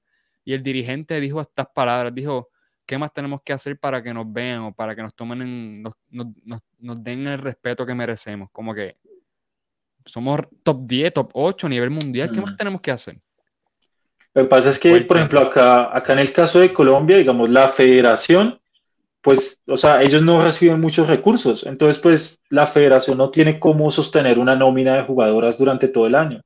[0.49, 2.49] Y el dirigente dijo estas palabras, dijo,
[2.83, 5.83] ¿qué más tenemos que hacer para que nos vean o para que nos tomen, en,
[5.83, 8.49] nos, nos, nos den el respeto que merecemos?
[8.51, 8.97] Como que
[10.05, 12.31] somos top 10, top 8 a nivel mundial.
[12.31, 13.19] ¿Qué más tenemos que hacer?
[14.33, 17.47] Lo que pasa es que, por ejemplo, acá, acá en el caso de Colombia, digamos,
[17.47, 18.59] la federación,
[19.21, 21.63] pues, o sea, ellos no reciben muchos recursos.
[21.63, 26.15] Entonces, pues, la federación no tiene cómo sostener una nómina de jugadoras durante todo el
[26.15, 26.41] año.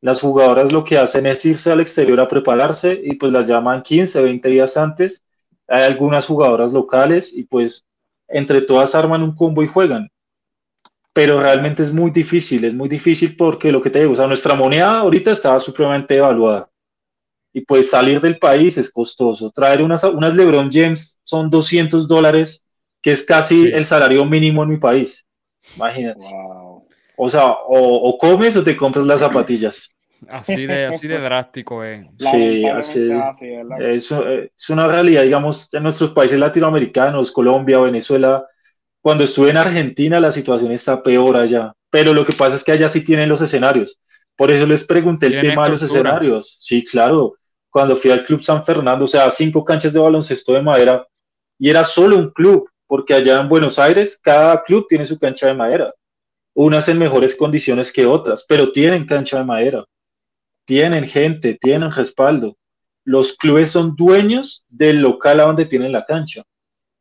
[0.00, 3.82] Las jugadoras lo que hacen es irse al exterior a prepararse y pues las llaman
[3.82, 5.24] 15, 20 días antes.
[5.68, 7.84] Hay algunas jugadoras locales y pues
[8.28, 10.10] entre todas arman un combo y juegan
[11.16, 14.26] pero realmente es muy difícil, es muy difícil porque lo que te digo, o sea,
[14.26, 16.68] nuestra moneda ahorita está supremamente evaluada
[17.54, 19.50] y pues salir del país es costoso.
[19.50, 22.62] Traer unas, unas LeBron James son 200 dólares,
[23.00, 25.26] que es casi el salario mínimo en mi país.
[25.74, 26.26] Imagínate.
[27.16, 29.90] O sea, o, comes o te compras las zapatillas.
[30.28, 32.08] Así de, así de drástico, eh.
[32.18, 33.10] Sí, así,
[33.80, 38.44] es, es una realidad, digamos, en nuestros países latinoamericanos, Colombia, Venezuela,
[39.06, 42.72] cuando estuve en Argentina la situación está peor allá, pero lo que pasa es que
[42.72, 44.00] allá sí tienen los escenarios.
[44.34, 46.56] Por eso les pregunté el tema de los escenarios.
[46.58, 47.34] Sí, claro.
[47.70, 51.06] Cuando fui al Club San Fernando, o sea, cinco canchas de baloncesto de madera,
[51.56, 55.46] y era solo un club, porque allá en Buenos Aires cada club tiene su cancha
[55.46, 55.94] de madera.
[56.56, 59.84] Unas en mejores condiciones que otras, pero tienen cancha de madera.
[60.64, 62.56] Tienen gente, tienen respaldo.
[63.04, 66.42] Los clubes son dueños del local a donde tienen la cancha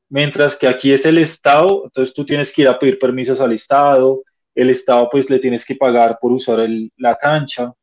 [0.09, 3.53] mientras que aquí es el Estado, entonces tú tienes que ir a pedir permisos al
[3.53, 4.21] Estado,
[4.53, 6.65] el Estado pues le tienes que pagar por usar
[6.97, 7.73] la cancha,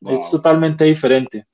[0.00, 1.44] es totalmente diferente.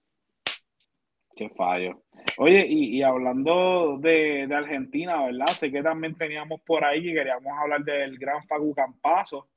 [1.37, 2.03] Qué fallo.
[2.41, 5.47] Oye, y, hablando de, Argentina, ¿verdad?
[5.47, 9.49] Sé que también teníamos por ahí y queríamos hablar del gran Facu Campazo.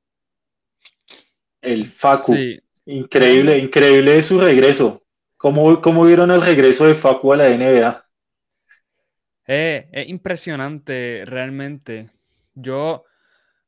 [1.61, 2.35] El Facu.
[2.85, 5.03] Increíble, increíble su regreso.
[5.37, 8.05] ¿Cómo, ¿Cómo vieron el regreso de Facu a la NBA?
[9.45, 12.09] es impresionante realmente.
[12.53, 13.05] Yo, o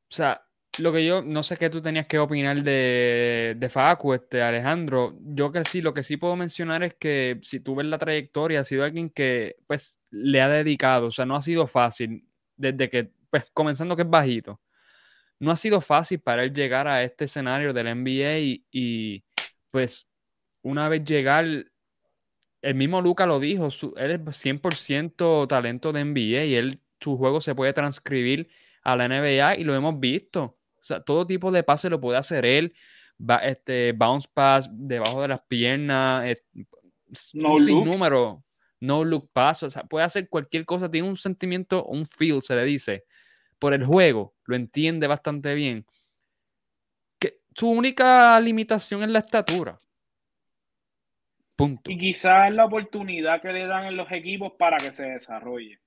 [0.08, 0.43] sea,
[0.80, 5.18] lo que yo, no sé qué tú tenías que opinar de, de Facu, este, Alejandro.
[5.22, 8.62] Yo que sí, lo que sí puedo mencionar es que si tú ves la trayectoria,
[8.62, 12.90] ha sido alguien que, pues, le ha dedicado, o sea, no ha sido fácil, desde
[12.90, 14.62] que, pues, comenzando que es bajito.
[15.40, 19.24] No ha sido fácil para él llegar a este escenario del NBA y, y
[19.72, 20.08] pues,
[20.64, 21.46] una vez llegar
[22.64, 23.68] el mismo Luca lo dijo,
[23.98, 28.50] él es 100% talento de NBA y él, su juego se puede transcribir
[28.84, 30.58] a la NBA y lo hemos visto.
[30.84, 32.74] O sea, todo tipo de pase lo puede hacer él.
[33.42, 36.26] este, bounce pass debajo de las piernas,
[37.34, 38.44] no un número,
[38.82, 42.54] no look pass, o sea, puede hacer cualquier cosa, tiene un sentimiento, un feel, se
[42.54, 43.06] le dice,
[43.60, 45.86] por el juego, lo entiende bastante bien.
[47.18, 49.78] Que su única limitación es la estatura.
[51.86, 55.80] Y quizás la oportunidad que le dan en los equipos para que se desarrolle.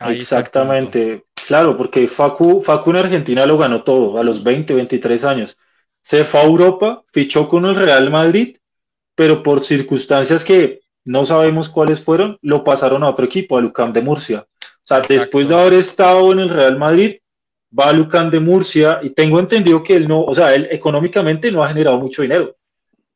[0.00, 1.26] Exactamente.
[1.46, 5.58] Claro, porque Facu, Facu en Argentina lo ganó todo a los 20, 23 años.
[6.02, 8.56] Se fue a Europa, fichó con el Real Madrid,
[9.14, 13.92] pero por circunstancias que no sabemos cuáles fueron, lo pasaron a otro equipo, a Lucam
[13.92, 14.46] de Murcia.
[14.60, 17.16] O sea, después de haber estado en el Real Madrid,
[17.78, 21.50] va a Lucam de Murcia y tengo entendido que él no, o sea, él económicamente
[21.50, 22.56] no ha generado mucho dinero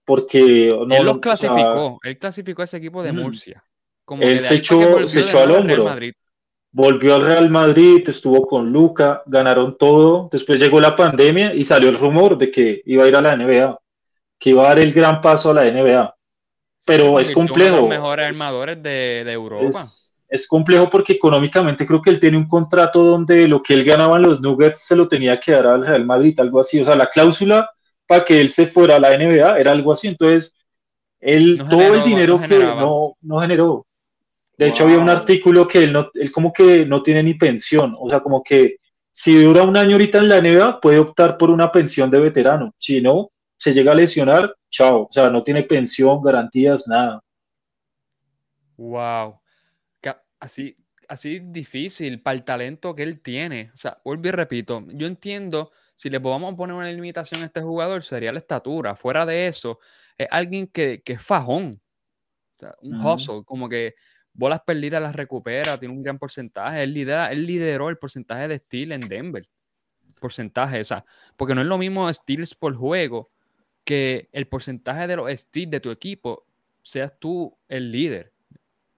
[0.08, 3.62] porque no, él los clasificó, él clasificó a ese equipo de Murcia.
[4.06, 5.86] Como él se echó, se echó al hombro,
[6.70, 11.88] volvió al Real Madrid, estuvo con Luca, ganaron todo, después llegó la pandemia y salió
[11.88, 13.78] el rumor de que iba a ir a la NBA,
[14.38, 16.14] que iba a dar el gran paso a la NBA.
[16.84, 17.76] Pero es complejo.
[17.76, 19.66] Uno los mejores armadores de, de Europa.
[19.66, 23.84] Es, es, complejo porque económicamente creo que él tiene un contrato donde lo que él
[23.84, 26.80] ganaba en los Nuggets se lo tenía que dar al Real Madrid, algo así.
[26.80, 27.70] O sea, la cláusula
[28.06, 30.08] para que él se fuera a la NBA, era algo así.
[30.08, 30.56] Entonces,
[31.20, 33.86] él, todo el dinero que no, no generó.
[34.58, 37.96] De hecho, había un artículo que él, no, él como que no tiene ni pensión,
[37.98, 38.78] o sea, como que
[39.12, 42.72] si dura un año ahorita en la NBA, puede optar por una pensión de veterano.
[42.78, 45.02] Si no, se llega a lesionar, chao.
[45.02, 47.20] O sea, no tiene pensión, garantías, nada.
[48.76, 49.40] Wow.
[50.38, 50.76] Así,
[51.08, 53.72] así difícil para el talento que él tiene.
[53.74, 57.60] O sea, vuelvo y repito, yo entiendo, si le podemos poner una limitación a este
[57.60, 58.94] jugador, sería la estatura.
[58.94, 59.80] Fuera de eso,
[60.16, 61.82] es alguien que, que es fajón.
[62.54, 63.96] O sea, un hustle, como que
[64.38, 66.82] bolas perdidas las recupera, tiene un gran porcentaje.
[66.84, 69.46] Él, lidera, él lideró el porcentaje de steal en Denver.
[70.20, 71.04] Porcentaje, o sea,
[71.36, 73.30] porque no es lo mismo steals por juego
[73.84, 76.46] que el porcentaje de los steals de tu equipo
[76.82, 78.32] seas tú el líder.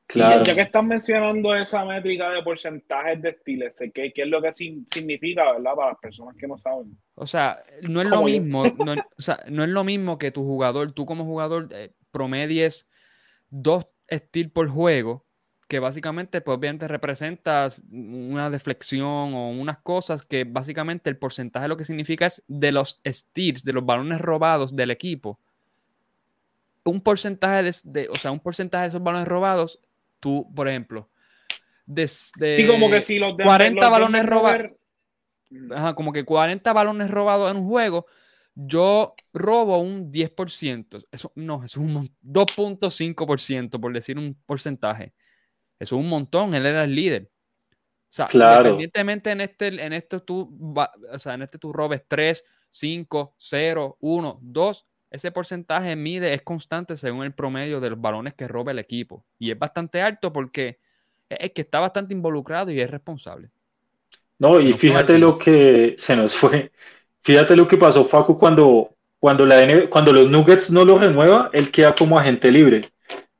[0.06, 0.42] Claro.
[0.42, 4.52] ya que están mencionando esa métrica de porcentajes de estilos, ¿qué, ¿qué, es lo que
[4.52, 6.98] significa, verdad, para las personas que no saben?
[7.14, 10.42] O sea, no es lo mismo, no, o sea, no es lo mismo que tu
[10.42, 12.88] jugador, tú como jugador eh, promedies
[13.50, 15.24] dos estilos por juego,
[15.70, 21.76] que básicamente, pues obviamente representa una deflexión o unas cosas que básicamente el porcentaje lo
[21.76, 25.38] que significa es de los steals, de los balones robados del equipo.
[26.82, 29.78] Un porcentaje de, o sea, un porcentaje de esos balones robados
[30.18, 31.08] tú, por ejemplo,
[31.86, 34.72] de, sí, como que si los 40 balones robados,
[35.94, 38.06] como que 40 balones robados en un juego,
[38.56, 41.06] yo robo un 10%.
[41.12, 45.12] Eso no, es un 2.5%, por decir un porcentaje.
[45.80, 47.30] Eso es un montón, él era el líder.
[48.10, 50.56] O sea, independientemente en este, en este tú,
[51.12, 56.42] o sea, en este tú robes 3, 5, 0, 1, 2, ese porcentaje mide, es
[56.42, 59.24] constante según el promedio de los balones que roba el equipo.
[59.38, 60.78] Y es bastante alto porque
[61.28, 63.50] es que está bastante involucrado y es responsable.
[64.38, 66.72] No, y fíjate lo que se nos fue.
[67.22, 71.70] Fíjate lo que pasó, Facu, cuando, cuando, la cuando los Nuggets no lo renueva, él
[71.70, 72.90] queda como agente libre.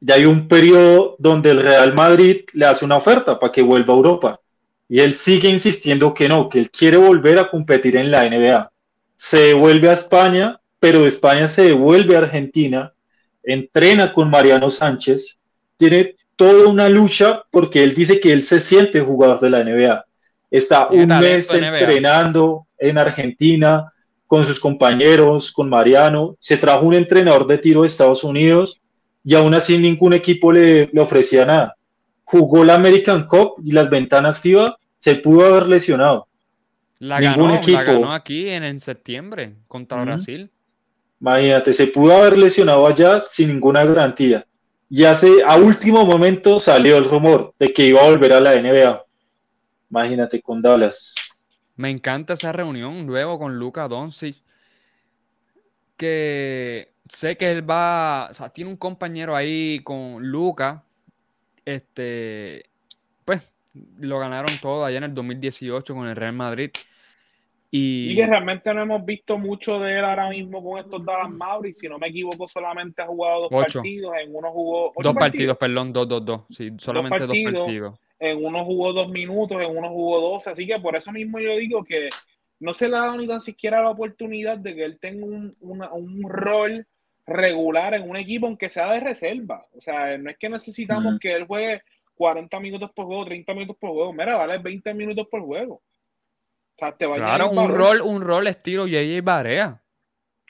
[0.01, 3.93] Ya hay un periodo donde el Real Madrid le hace una oferta para que vuelva
[3.93, 4.41] a Europa.
[4.89, 8.73] Y él sigue insistiendo que no, que él quiere volver a competir en la NBA.
[9.17, 12.93] Se vuelve a España pero España se devuelve a Argentina,
[13.45, 15.39] entrena con Mariano Sánchez,
[15.77, 20.05] tiene toda una lucha porque él dice que él se siente jugador de la NBA.
[20.51, 23.93] Está un mes entrenando en Argentina
[24.27, 26.37] con sus compañeros, con Mariano.
[26.41, 28.81] Se trajo un entrenador de tiro de Estados Unidos
[29.25, 31.77] y aún así ningún equipo le, le ofrecía nada.
[32.25, 36.29] Jugó la American Cup y las ventanas FIBA, se pudo haber lesionado.
[36.99, 37.79] La, ganó, equipo.
[37.79, 40.51] la ganó aquí en, en septiembre contra Brasil.
[41.21, 44.47] Imagínate, se pudo haber lesionado allá sin ninguna garantía.
[44.89, 48.61] Y hace, a último momento salió el rumor de que iba a volver a la
[48.61, 49.05] NBA.
[49.91, 51.15] Imagínate con Dallas.
[51.77, 54.37] Me encanta esa reunión luego con Luca Doncic.
[55.97, 60.85] Que sé que él va, o sea, tiene un compañero ahí con Luca.
[61.65, 62.65] Este,
[63.25, 63.43] pues
[63.99, 66.71] lo ganaron todo allá en el 2018 con el Real Madrid.
[67.73, 68.17] Y...
[68.17, 71.79] que realmente no hemos visto mucho de él ahora mismo con estos Dallas Mavericks.
[71.79, 74.13] Si no me equivoco, solamente ha jugado dos partidos.
[74.23, 74.93] En uno jugó.
[75.01, 76.41] Dos partidos, perdón, dos, dos, dos.
[76.51, 80.47] Sí, solamente dos partidos, En uno jugó dos minutos, en uno jugó dos.
[80.49, 82.09] Así que por eso mismo yo digo que
[82.59, 85.57] no se le ha dado ni tan siquiera la oportunidad de que él tenga un,
[85.61, 86.87] un rol
[87.31, 89.67] regular en un equipo, aunque sea de reserva.
[89.73, 91.83] O sea, no es que necesitamos que él juegue
[92.15, 94.13] 40 minutos por juego, 30 minutos por juego.
[94.13, 95.83] Mira, dale 20 minutos por juego
[96.99, 99.83] claro, un rol, un rol estilo JJ Barea.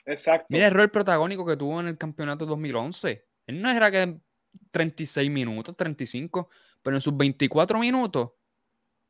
[0.05, 0.47] Exacto.
[0.49, 3.25] Mira el rol protagónico que tuvo en el campeonato 2011.
[3.47, 4.17] Él no era que
[4.71, 6.49] 36 minutos, 35,
[6.81, 8.31] pero en sus 24 minutos,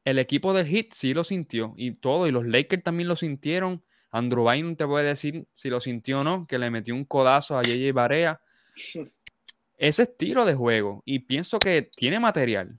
[0.04, 3.84] el equipo del Hit sí lo sintió y todo, y los Lakers también lo sintieron.
[4.12, 7.58] Andrew Bynum te puede decir si lo sintió o no, que le metió un codazo
[7.58, 8.40] a JJ Barea.
[9.78, 12.78] Ese estilo de juego, y pienso que tiene material.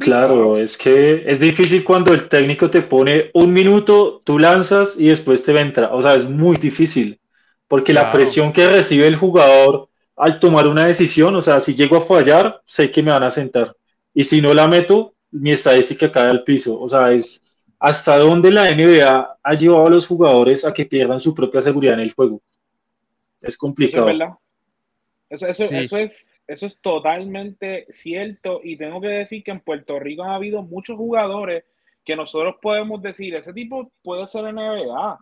[0.00, 5.08] Claro, es que es difícil cuando el técnico te pone un minuto, tú lanzas y
[5.08, 5.94] después te entra.
[5.94, 7.20] O sea, es muy difícil.
[7.66, 11.96] Porque la presión que recibe el jugador al tomar una decisión, o sea, si llego
[11.96, 13.74] a fallar, sé que me van a sentar.
[14.12, 16.78] Y si no la meto, mi estadística cae al piso.
[16.78, 17.45] O sea, es
[17.78, 21.94] hasta dónde la NBA ha llevado a los jugadores a que pierdan su propia seguridad
[21.94, 22.40] en el juego.
[23.40, 24.08] Es complicado.
[25.28, 29.98] Eso, eso, eso, es, eso es totalmente cierto y tengo que decir que en Puerto
[29.98, 31.64] Rico ha habido muchos jugadores
[32.04, 35.18] que nosotros podemos decir, ese tipo puede ser NBA,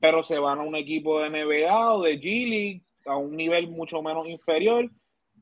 [0.00, 3.68] pero se van a un equipo de NBA o de G League a un nivel
[3.68, 4.90] mucho menos inferior,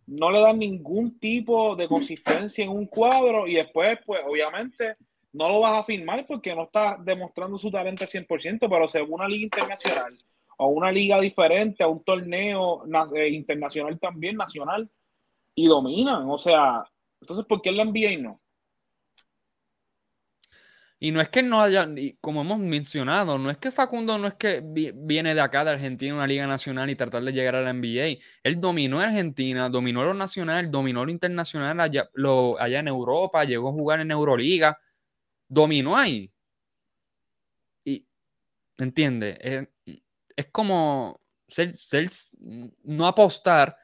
[0.07, 4.97] no le dan ningún tipo de consistencia en un cuadro y después, pues obviamente,
[5.33, 9.21] no lo vas a firmar porque no está demostrando su talento al 100%, pero según
[9.21, 10.17] una liga internacional
[10.59, 12.85] a una liga diferente, a un torneo
[13.17, 14.89] eh, internacional también, nacional,
[15.55, 16.29] y dominan.
[16.29, 16.85] O sea,
[17.21, 18.41] entonces, ¿por qué el NBA no?
[21.01, 21.89] Y no es que no haya,
[22.21, 26.15] como hemos mencionado, no es que Facundo no es que viene de acá, de Argentina,
[26.15, 28.21] una liga nacional y tratar de llegar a la NBA.
[28.45, 32.09] Él dominó en Argentina, dominó lo nacional, dominó lo internacional allá,
[32.61, 34.79] allá en Europa, llegó a jugar en Euroliga,
[35.53, 36.33] dominó ahí.
[37.85, 38.07] Y,
[38.79, 39.37] ¿entiendes?
[39.41, 39.69] Es,
[40.35, 42.09] es, como ser, ser,
[42.85, 43.77] no apostar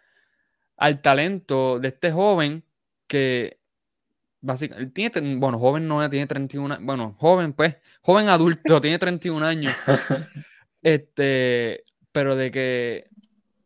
[0.78, 2.64] al talento de este joven
[3.06, 3.58] que
[4.40, 9.74] básicamente, tiene, bueno, joven no tiene 31, bueno, joven pues, joven adulto, tiene 31 años.
[10.80, 13.08] Este, pero de que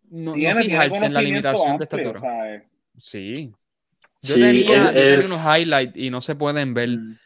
[0.09, 2.55] no, fijarse en la limitación de estatura.
[2.55, 2.66] Eh.
[2.96, 3.55] Sí.
[4.22, 6.88] Yo tenía, unos highlights y no se pueden ver.
[6.88, 7.18] Mm.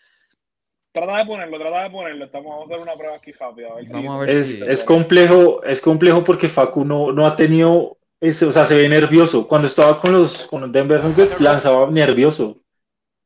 [0.97, 2.25] Trata de ponerlo, trata de ponerlo.
[2.25, 3.69] Estamos a hacer una prueba aquí rápida.
[3.91, 8.47] Vamos a ver es, es complejo, es complejo porque Facu no, no ha tenido ese,
[8.47, 9.47] o sea, se ve nervioso.
[9.47, 12.63] Cuando estaba con los con Denver Nuggets lanzaba nervioso.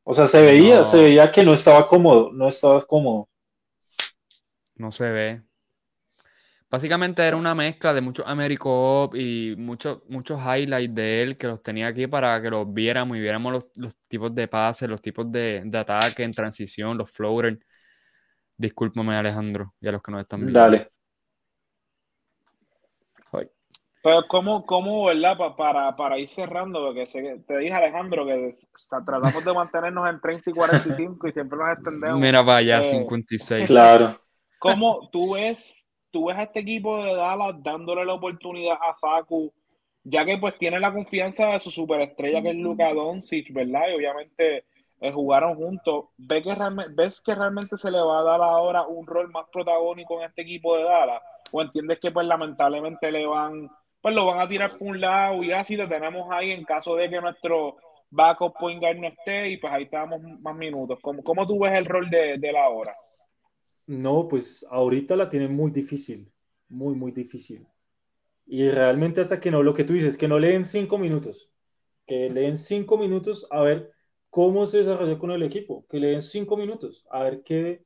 [0.03, 3.29] O sea, se veía, se veía que no estaba cómodo, no estaba cómodo.
[4.75, 5.41] No se ve.
[6.71, 11.61] Básicamente era una mezcla de muchos Americo y muchos muchos highlights de él que los
[11.61, 15.69] tenía aquí para que los viéramos y viéramos los, tipos de pases, los tipos de,
[15.73, 17.59] ataque en transición, los floaters.
[18.55, 20.59] Discúlpame, Alejandro, y a los que nos están viendo.
[20.59, 20.89] Dale.
[24.03, 25.37] Pero cómo, cómo ¿verdad?
[25.55, 27.03] para, para ir cerrando, porque
[27.45, 28.49] te dije Alejandro que
[29.05, 32.19] tratamos de mantenernos en 30 y 45 y siempre nos extendemos.
[32.19, 33.61] Mira, vaya, 56.
[33.61, 34.19] Eh, claro.
[34.57, 39.51] ¿Cómo tú ves, tú ves a este equipo de Dallas dándole la oportunidad a Facu,
[40.03, 43.89] ya que pues tiene la confianza de su superestrella que es Luka Doncic, ¿verdad?
[43.89, 44.65] Y obviamente
[44.99, 46.05] eh, jugaron juntos.
[46.17, 46.55] ¿Ves que,
[46.91, 50.43] ¿Ves que realmente se le va a dar ahora un rol más protagónico en este
[50.43, 51.21] equipo de Dallas?
[51.51, 53.69] ¿O entiendes que pues lamentablemente le van
[54.01, 56.95] pues lo van a tirar por un lado y así lo tenemos ahí en caso
[56.95, 57.77] de que nuestro
[58.09, 60.99] backup point guard no esté y pues ahí estamos más minutos.
[61.01, 62.95] ¿Cómo, cómo tú ves el rol de, de la hora?
[63.91, 66.31] No, pues ahorita la tiene muy difícil,
[66.69, 67.67] muy, muy difícil.
[68.45, 71.51] Y realmente hasta que no, lo que tú dices, que no leen cinco minutos,
[72.07, 73.91] que leen cinco minutos a ver
[74.29, 77.83] cómo se desarrolló con el equipo, que leen cinco minutos, a ver qué,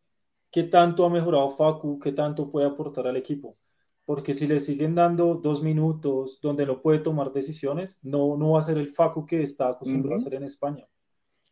[0.52, 3.58] qué tanto ha mejorado Facu, qué tanto puede aportar al equipo
[4.06, 8.60] porque si le siguen dando dos minutos donde no puede tomar decisiones, no, no va
[8.60, 10.88] a ser el Facu que está acostumbrado a hacer en España.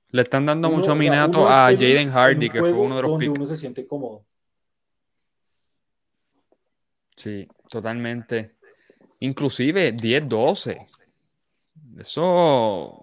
[0.10, 3.48] Le están dando mucho minato a Jaden Hardy, que fue uno de los donde uno
[3.48, 4.26] se siente cómodo.
[7.24, 8.56] Sí, totalmente.
[9.20, 10.88] Inclusive 10-12.
[12.00, 13.00] Eso...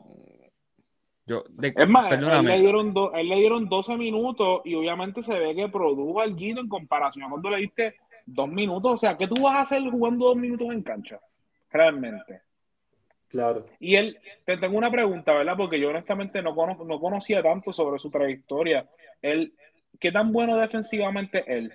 [1.24, 5.54] Yo, es más, él le, dieron él le dieron 12 minutos y obviamente se ve
[5.54, 7.94] que produjo al Guido en comparación a cuando le diste
[8.26, 8.92] dos minutos.
[8.92, 11.20] O sea, ¿qué tú vas a hacer jugando dos minutos en cancha?
[11.70, 12.42] Realmente.
[13.28, 13.64] Claro.
[13.78, 15.56] Y él, te tengo una pregunta, ¿verdad?
[15.56, 16.54] Porque yo honestamente no,
[16.84, 18.86] no conocía tanto sobre su trayectoria.
[19.22, 19.54] Él,
[20.00, 21.72] ¿Qué tan bueno defensivamente él?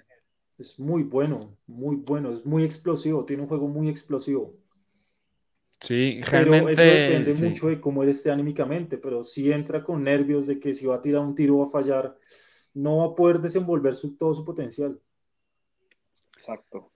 [0.57, 4.55] Es muy bueno, muy bueno, es muy explosivo, tiene un juego muy explosivo.
[5.79, 6.65] Sí, realmente.
[6.65, 10.59] Pero eso depende mucho de cómo él esté anímicamente, pero si entra con nervios de
[10.59, 12.15] que si va a tirar un tiro va a fallar,
[12.73, 14.99] no va a poder desenvolver su, todo su potencial.
[16.35, 16.91] Exacto.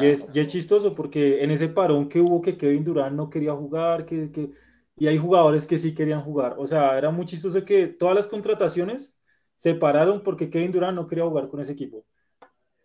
[0.00, 4.06] y, es, chistoso porque en ese parón que hubo que Kevin Durant no quería jugar,
[4.06, 4.50] que, que,
[4.96, 6.56] y hay jugadores que sí querían jugar.
[6.58, 9.18] O sea, era muy chistoso que todas las contrataciones
[9.56, 12.04] se pararon porque Kevin Durant no quería jugar con ese equipo.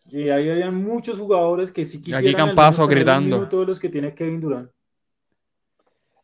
[0.10, 3.47] Y ahí habían muchos jugadores que sí quisieran Aquí paso gritando.
[3.49, 4.72] Todos los que tiene Kevin Durant.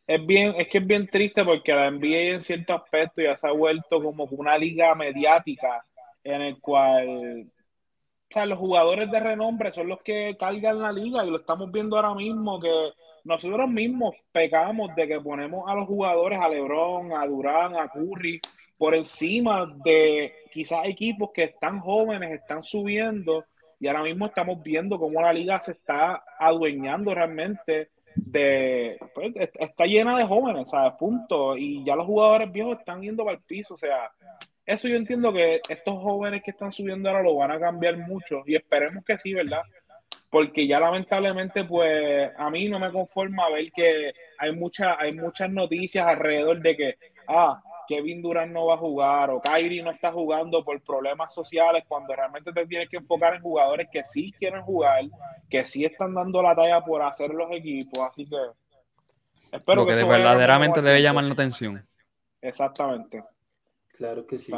[0.06, 3.46] Es bien, es que es bien triste porque la NBA en cierto aspecto ya se
[3.46, 5.84] ha vuelto como una liga mediática
[6.24, 7.46] en el cual
[8.30, 11.70] o sea, los jugadores de renombre son los que cargan la liga y lo estamos
[11.70, 12.92] viendo ahora mismo que
[13.24, 18.40] nosotros mismos pecamos de que ponemos a los jugadores, a Lebron, a Durán, a Curry,
[18.78, 23.44] por encima de quizás equipos que están jóvenes, están subiendo
[23.82, 29.86] y ahora mismo estamos viendo cómo la liga se está adueñando realmente de pues, está
[29.86, 30.92] llena de jóvenes, ¿sabes?
[31.00, 31.56] Punto.
[31.56, 34.12] Y ya los jugadores viejos están yendo para el piso, o sea,
[34.64, 38.44] eso yo entiendo que estos jóvenes que están subiendo ahora lo van a cambiar mucho
[38.46, 39.62] y esperemos que sí, ¿verdad?
[40.30, 45.50] Porque ya lamentablemente, pues a mí no me conforma ver que hay, mucha, hay muchas
[45.50, 46.94] noticias alrededor de que,
[47.26, 47.60] ah,
[47.92, 52.14] Kevin Durant no va a jugar o Kyrie no está jugando por problemas sociales cuando
[52.14, 55.04] realmente te tienes que enfocar en jugadores que sí quieren jugar,
[55.50, 58.36] que sí están dando la talla por hacer los equipos, así que
[59.52, 61.86] espero que, verdaderamente debe llamar la atención.
[62.40, 63.22] Exactamente.
[63.88, 64.52] Claro que sí.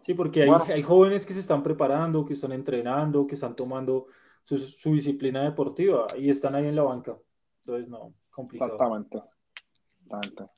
[0.00, 4.06] Sí, porque hay, hay, jóvenes que se están preparando, que están entrenando, que están tomando
[4.42, 7.16] su, disciplina deportiva y están ahí en la banca.
[7.60, 8.74] Entonces, no, complicado.
[8.74, 10.48] Exactamente.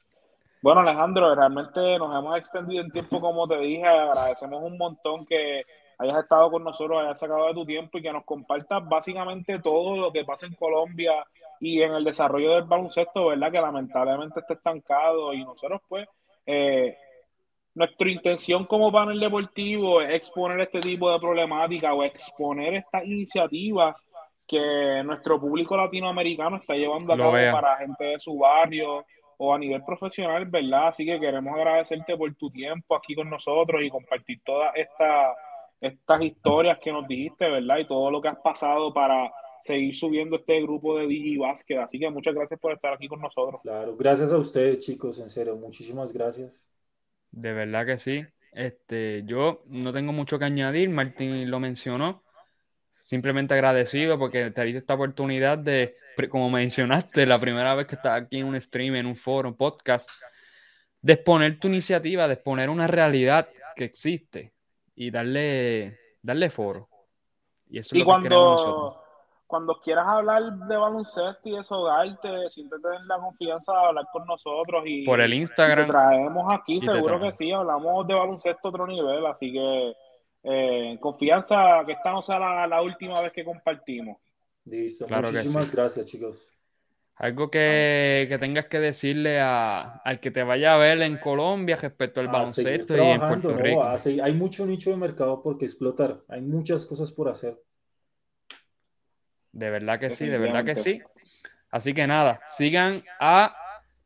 [0.63, 3.87] Bueno, Alejandro, realmente nos hemos extendido en tiempo, como te dije.
[3.87, 5.65] Agradecemos un montón que
[5.99, 9.97] hayas estado con nosotros, hayas sacado de tu tiempo y que nos compartas básicamente todo
[9.97, 11.27] lo que pasa en Colombia
[11.61, 13.51] y en el desarrollo del baloncesto, ¿verdad?
[13.51, 16.07] Que lamentablemente está estancado y nosotros, pues,
[16.45, 16.97] eh,
[17.75, 23.97] nuestra intención como panel deportivo es exponer este tipo de problemática o exponer estas iniciativas
[24.47, 29.07] que nuestro público latinoamericano está llevando a cabo para gente de su barrio
[29.43, 30.89] o a nivel profesional, ¿verdad?
[30.89, 35.35] Así que queremos agradecerte por tu tiempo aquí con nosotros y compartir todas estas
[35.81, 37.79] estas historias que nos dijiste, ¿verdad?
[37.79, 39.33] Y todo lo que has pasado para
[39.63, 43.63] seguir subiendo este grupo de Digi Así que muchas gracias por estar aquí con nosotros.
[43.63, 46.71] Claro, gracias a ustedes, chicos, en serio, muchísimas gracias.
[47.31, 48.23] De verdad que sí.
[48.53, 52.23] Este, yo no tengo mucho que añadir, Martín lo mencionó.
[53.01, 55.97] Simplemente agradecido porque te diste esta oportunidad de,
[56.29, 59.57] como mencionaste, la primera vez que estás aquí en un stream, en un foro, un
[59.57, 60.09] podcast,
[61.01, 64.53] de exponer tu iniciativa, de exponer una realidad que existe
[64.95, 66.89] y darle, darle foro.
[67.69, 69.01] Y eso es lo cuando, que nosotros
[69.51, 74.85] cuando quieras hablar de baloncesto y desahogarte, siempre tener la confianza de hablar con nosotros
[74.87, 75.87] y por el Instagram.
[75.87, 79.93] te traemos aquí, seguro que sí, hablamos de baloncesto a otro nivel, así que
[80.43, 84.19] eh, confianza que esta no sea la, última vez que compartimos.
[84.65, 86.53] Listo, muchísimas gracias, chicos.
[87.17, 91.77] Algo que, que, tengas que decirle a, al que te vaya a ver en Colombia
[91.77, 93.87] respecto al baloncesto y en Puerto Rico.
[94.23, 97.61] hay mucho nicho de mercado por qué explotar, hay muchas cosas por hacer.
[99.53, 101.03] De verdad que sí, de verdad que sí.
[101.71, 103.55] Así que nada, sigan a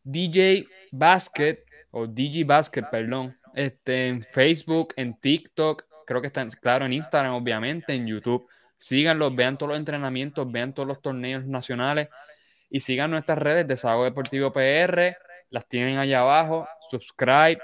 [0.03, 6.87] DJ Basket o DJ Basket, perdón, este, en Facebook, en TikTok, creo que están, claro,
[6.87, 8.49] en Instagram, obviamente, en YouTube.
[8.77, 12.09] Síganlos, vean todos los entrenamientos, vean todos los torneos nacionales
[12.71, 15.17] y sigan nuestras redes de Sago Deportivo PR,
[15.51, 17.59] las tienen allá abajo, subscribe.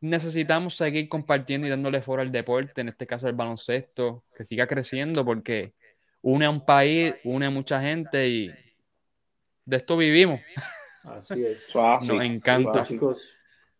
[0.00, 4.66] Necesitamos seguir compartiendo y dándole foro al deporte, en este caso el baloncesto, que siga
[4.66, 5.74] creciendo porque
[6.22, 8.54] une a un país, une a mucha gente y
[9.64, 10.40] de esto vivimos.
[11.04, 11.72] Así es.
[11.74, 12.82] Nos encanta.
[12.82, 13.36] chicos.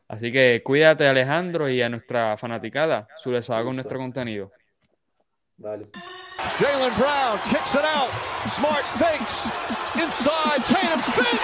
[0.08, 4.52] Así que cuídate, Alejandro, y a nuestra fanaticada, su desahogo en nuestro contenido.
[5.56, 5.88] Dale.
[6.58, 8.10] Jalen Brown kicks it out.
[8.52, 9.46] Smart fakes.
[9.94, 10.62] Inside.
[10.66, 11.40] Tatum spins.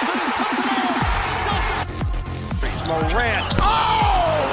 [2.87, 3.53] Morant.
[3.59, 4.51] Oh!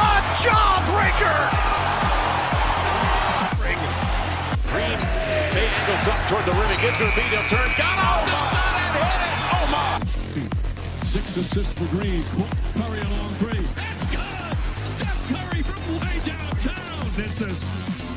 [0.00, 1.64] A jawbreaker!
[5.84, 6.70] angles up toward the rim.
[6.70, 7.30] He gives her a beat.
[7.30, 7.70] He'll turn.
[7.76, 8.43] Got off
[11.14, 12.24] Six assists for Green.
[12.74, 13.62] Curry along three.
[13.76, 14.18] That's good.
[14.82, 17.06] Steph Curry from way downtown.
[17.14, 17.62] That says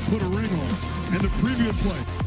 [0.10, 1.14] put a ring on.
[1.14, 2.27] And the previous play.